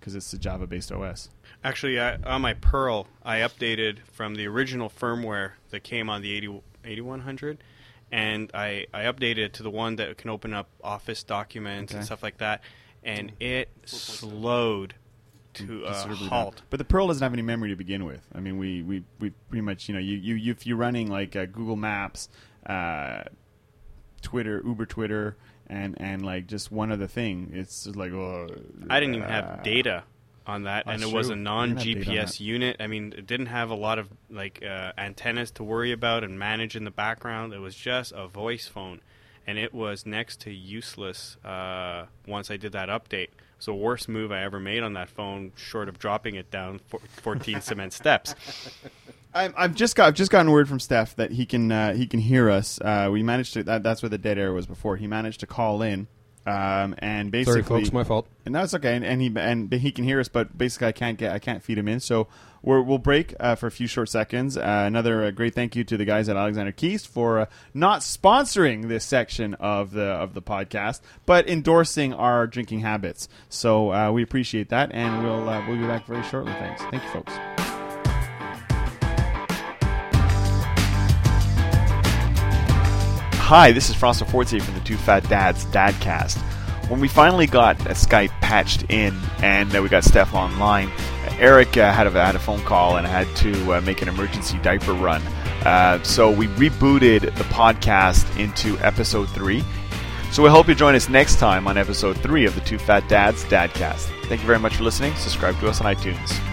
because 0.00 0.14
it's 0.14 0.32
a 0.32 0.38
Java 0.38 0.66
based 0.66 0.90
OS. 0.90 1.28
Actually, 1.62 2.00
I, 2.00 2.16
on 2.16 2.40
my 2.40 2.54
Pearl, 2.54 3.06
I 3.22 3.38
updated 3.40 3.98
from 4.12 4.34
the 4.36 4.46
original 4.46 4.88
firmware 4.88 5.52
that 5.70 5.82
came 5.82 6.08
on 6.08 6.22
the 6.22 6.32
80, 6.32 6.62
8100, 6.84 7.58
and 8.12 8.50
I, 8.54 8.86
I 8.94 9.02
updated 9.02 9.38
it 9.38 9.52
to 9.54 9.62
the 9.62 9.70
one 9.70 9.96
that 9.96 10.16
can 10.16 10.30
open 10.30 10.54
up 10.54 10.68
Office 10.82 11.22
documents 11.24 11.92
Okay. 11.92 11.98
and 11.98 12.06
stuff 12.06 12.22
like 12.22 12.38
that, 12.38 12.62
and 13.04 13.32
it 13.40 13.68
slowed 13.84 14.94
to 15.54 15.84
a 15.84 15.92
Considerably 15.92 16.28
halt. 16.28 16.56
down. 16.56 16.64
But 16.70 16.78
the 16.78 16.84
Pearl 16.84 17.08
doesn't 17.08 17.22
have 17.22 17.32
any 17.32 17.42
memory 17.42 17.70
to 17.70 17.76
begin 17.76 18.04
with. 18.04 18.22
I 18.34 18.40
mean, 18.40 18.56
we 18.58 18.82
we, 18.82 19.02
we 19.20 19.30
pretty 19.48 19.62
much 19.62 19.88
you 19.88 19.94
know 19.94 20.00
you, 20.00 20.16
you, 20.16 20.34
you 20.36 20.52
if 20.52 20.66
you're 20.66 20.76
running 20.76 21.10
like 21.10 21.34
uh, 21.36 21.46
Google 21.46 21.76
Maps, 21.76 22.28
uh, 22.66 23.24
Twitter, 24.22 24.62
Uber 24.64 24.86
Twitter, 24.86 25.36
and 25.66 25.96
and 26.00 26.24
like 26.24 26.46
just 26.46 26.72
one 26.72 26.90
other 26.92 27.06
thing, 27.06 27.50
it's 27.54 27.84
just 27.84 27.96
like 27.96 28.12
oh, 28.12 28.48
I 28.88 29.00
didn't 29.00 29.16
even 29.16 29.28
uh, 29.28 29.30
have 29.54 29.62
data 29.62 30.04
on 30.46 30.62
that, 30.64 30.84
and 30.86 31.02
it 31.02 31.12
was 31.12 31.28
a 31.28 31.36
non 31.36 31.74
didn't 31.74 31.96
have 31.96 32.06
data 32.06 32.20
on 32.20 32.26
GPS 32.26 32.40
unit. 32.40 32.76
I 32.80 32.86
mean, 32.86 33.14
it 33.16 33.26
didn't 33.26 33.46
have 33.46 33.70
a 33.70 33.74
lot 33.74 33.98
of 33.98 34.08
like 34.30 34.62
uh, 34.64 34.92
antennas 34.96 35.50
to 35.52 35.64
worry 35.64 35.92
about 35.92 36.24
and 36.24 36.38
manage 36.38 36.74
in 36.74 36.84
the 36.84 36.90
background. 36.90 37.52
It 37.52 37.58
was 37.58 37.74
just 37.74 38.12
a 38.16 38.26
voice 38.26 38.66
phone, 38.66 39.00
and 39.46 39.58
it 39.58 39.74
was 39.74 40.06
next 40.06 40.40
to 40.42 40.50
useless 40.50 41.36
uh, 41.44 42.06
once 42.26 42.50
I 42.50 42.56
did 42.56 42.72
that 42.72 42.88
update. 42.88 43.28
It 43.28 43.58
was 43.58 43.66
the 43.66 43.74
worst 43.74 44.08
move 44.08 44.32
I 44.32 44.42
ever 44.42 44.58
made 44.58 44.82
on 44.82 44.94
that 44.94 45.10
phone, 45.10 45.52
short 45.56 45.88
of 45.88 45.98
dropping 45.98 46.36
it 46.36 46.50
down 46.50 46.80
four- 46.88 47.00
14 47.22 47.60
cement 47.60 47.92
steps. 47.92 48.34
I, 49.34 49.52
I've 49.56 49.74
just 49.74 49.94
got 49.94 50.08
I've 50.08 50.14
just 50.14 50.30
gotten 50.30 50.50
word 50.50 50.68
from 50.68 50.80
Steph 50.80 51.16
that 51.16 51.32
he 51.32 51.46
can 51.46 51.70
uh, 51.70 51.94
he 51.94 52.06
can 52.06 52.20
hear 52.20 52.50
us. 52.50 52.80
Uh, 52.80 53.08
we 53.12 53.22
managed 53.22 53.54
to 53.54 53.62
that, 53.64 53.82
that's 53.82 54.02
where 54.02 54.08
the 54.08 54.18
dead 54.18 54.38
air 54.38 54.52
was 54.52 54.66
before. 54.66 54.96
He 54.96 55.06
managed 55.06 55.40
to 55.40 55.46
call 55.46 55.82
in, 55.82 56.08
um, 56.46 56.94
and 56.98 57.30
basically, 57.30 57.62
Sorry, 57.62 57.82
folks, 57.82 57.92
my 57.92 58.04
fault. 58.04 58.26
and 58.46 58.54
that's 58.54 58.72
okay. 58.74 58.96
And, 58.96 59.04
and 59.04 59.20
he 59.20 59.30
and 59.36 59.72
he 59.72 59.92
can 59.92 60.04
hear 60.04 60.18
us, 60.18 60.28
but 60.28 60.56
basically, 60.56 60.88
I 60.88 60.92
can't 60.92 61.18
get 61.18 61.32
I 61.32 61.38
can't 61.38 61.62
feed 61.62 61.76
him 61.78 61.88
in. 61.88 62.00
So 62.00 62.26
we're, 62.62 62.80
we'll 62.80 62.98
break 62.98 63.34
uh, 63.38 63.54
for 63.54 63.68
a 63.68 63.70
few 63.70 63.86
short 63.86 64.08
seconds. 64.08 64.56
Uh, 64.56 64.62
another 64.86 65.24
uh, 65.24 65.30
great 65.30 65.54
thank 65.54 65.76
you 65.76 65.84
to 65.84 65.96
the 65.96 66.04
guys 66.04 66.28
at 66.28 66.36
Alexander 66.36 66.72
Keith's 66.72 67.06
for 67.06 67.38
uh, 67.40 67.46
not 67.72 68.00
sponsoring 68.00 68.88
this 68.88 69.04
section 69.04 69.54
of 69.54 69.92
the 69.92 70.02
of 70.06 70.34
the 70.34 70.42
podcast, 70.42 71.00
but 71.26 71.48
endorsing 71.48 72.14
our 72.14 72.46
drinking 72.46 72.80
habits. 72.80 73.28
So 73.50 73.92
uh, 73.92 74.10
we 74.10 74.22
appreciate 74.22 74.70
that, 74.70 74.90
and 74.92 75.22
we'll 75.22 75.48
uh, 75.48 75.66
we'll 75.68 75.76
be 75.76 75.86
back 75.86 76.06
very 76.06 76.22
shortly. 76.24 76.52
Thanks. 76.54 76.82
Thank 76.84 77.02
you, 77.04 77.10
folks. 77.10 77.67
Hi, 83.48 83.72
this 83.72 83.88
is 83.88 83.96
Frost 83.96 84.22
Forte 84.26 84.58
from 84.58 84.74
the 84.74 84.80
Two 84.80 84.98
Fat 84.98 85.26
Dads 85.30 85.64
Dadcast. 85.64 86.36
When 86.90 87.00
we 87.00 87.08
finally 87.08 87.46
got 87.46 87.78
Skype 87.78 88.28
patched 88.42 88.84
in 88.90 89.18
and 89.38 89.74
uh, 89.74 89.80
we 89.80 89.88
got 89.88 90.04
Steph 90.04 90.34
online, 90.34 90.92
Eric 91.38 91.78
uh, 91.78 91.90
had, 91.90 92.06
a, 92.06 92.10
had 92.10 92.36
a 92.36 92.38
phone 92.38 92.60
call 92.64 92.98
and 92.98 93.06
had 93.06 93.26
to 93.36 93.72
uh, 93.72 93.80
make 93.80 94.02
an 94.02 94.08
emergency 94.08 94.58
diaper 94.58 94.92
run. 94.92 95.22
Uh, 95.64 96.02
so 96.02 96.30
we 96.30 96.46
rebooted 96.48 97.22
the 97.22 97.44
podcast 97.44 98.38
into 98.38 98.78
episode 98.80 99.30
three. 99.30 99.64
So 100.30 100.42
we 100.42 100.50
hope 100.50 100.68
you 100.68 100.74
join 100.74 100.94
us 100.94 101.08
next 101.08 101.36
time 101.36 101.66
on 101.66 101.78
episode 101.78 102.18
three 102.18 102.44
of 102.44 102.54
the 102.54 102.60
Two 102.60 102.76
Fat 102.76 103.08
Dads 103.08 103.44
Dadcast. 103.44 104.10
Thank 104.26 104.42
you 104.42 104.46
very 104.46 104.58
much 104.58 104.76
for 104.76 104.84
listening. 104.84 105.14
Subscribe 105.14 105.58
to 105.60 105.70
us 105.70 105.80
on 105.80 105.86
iTunes. 105.94 106.47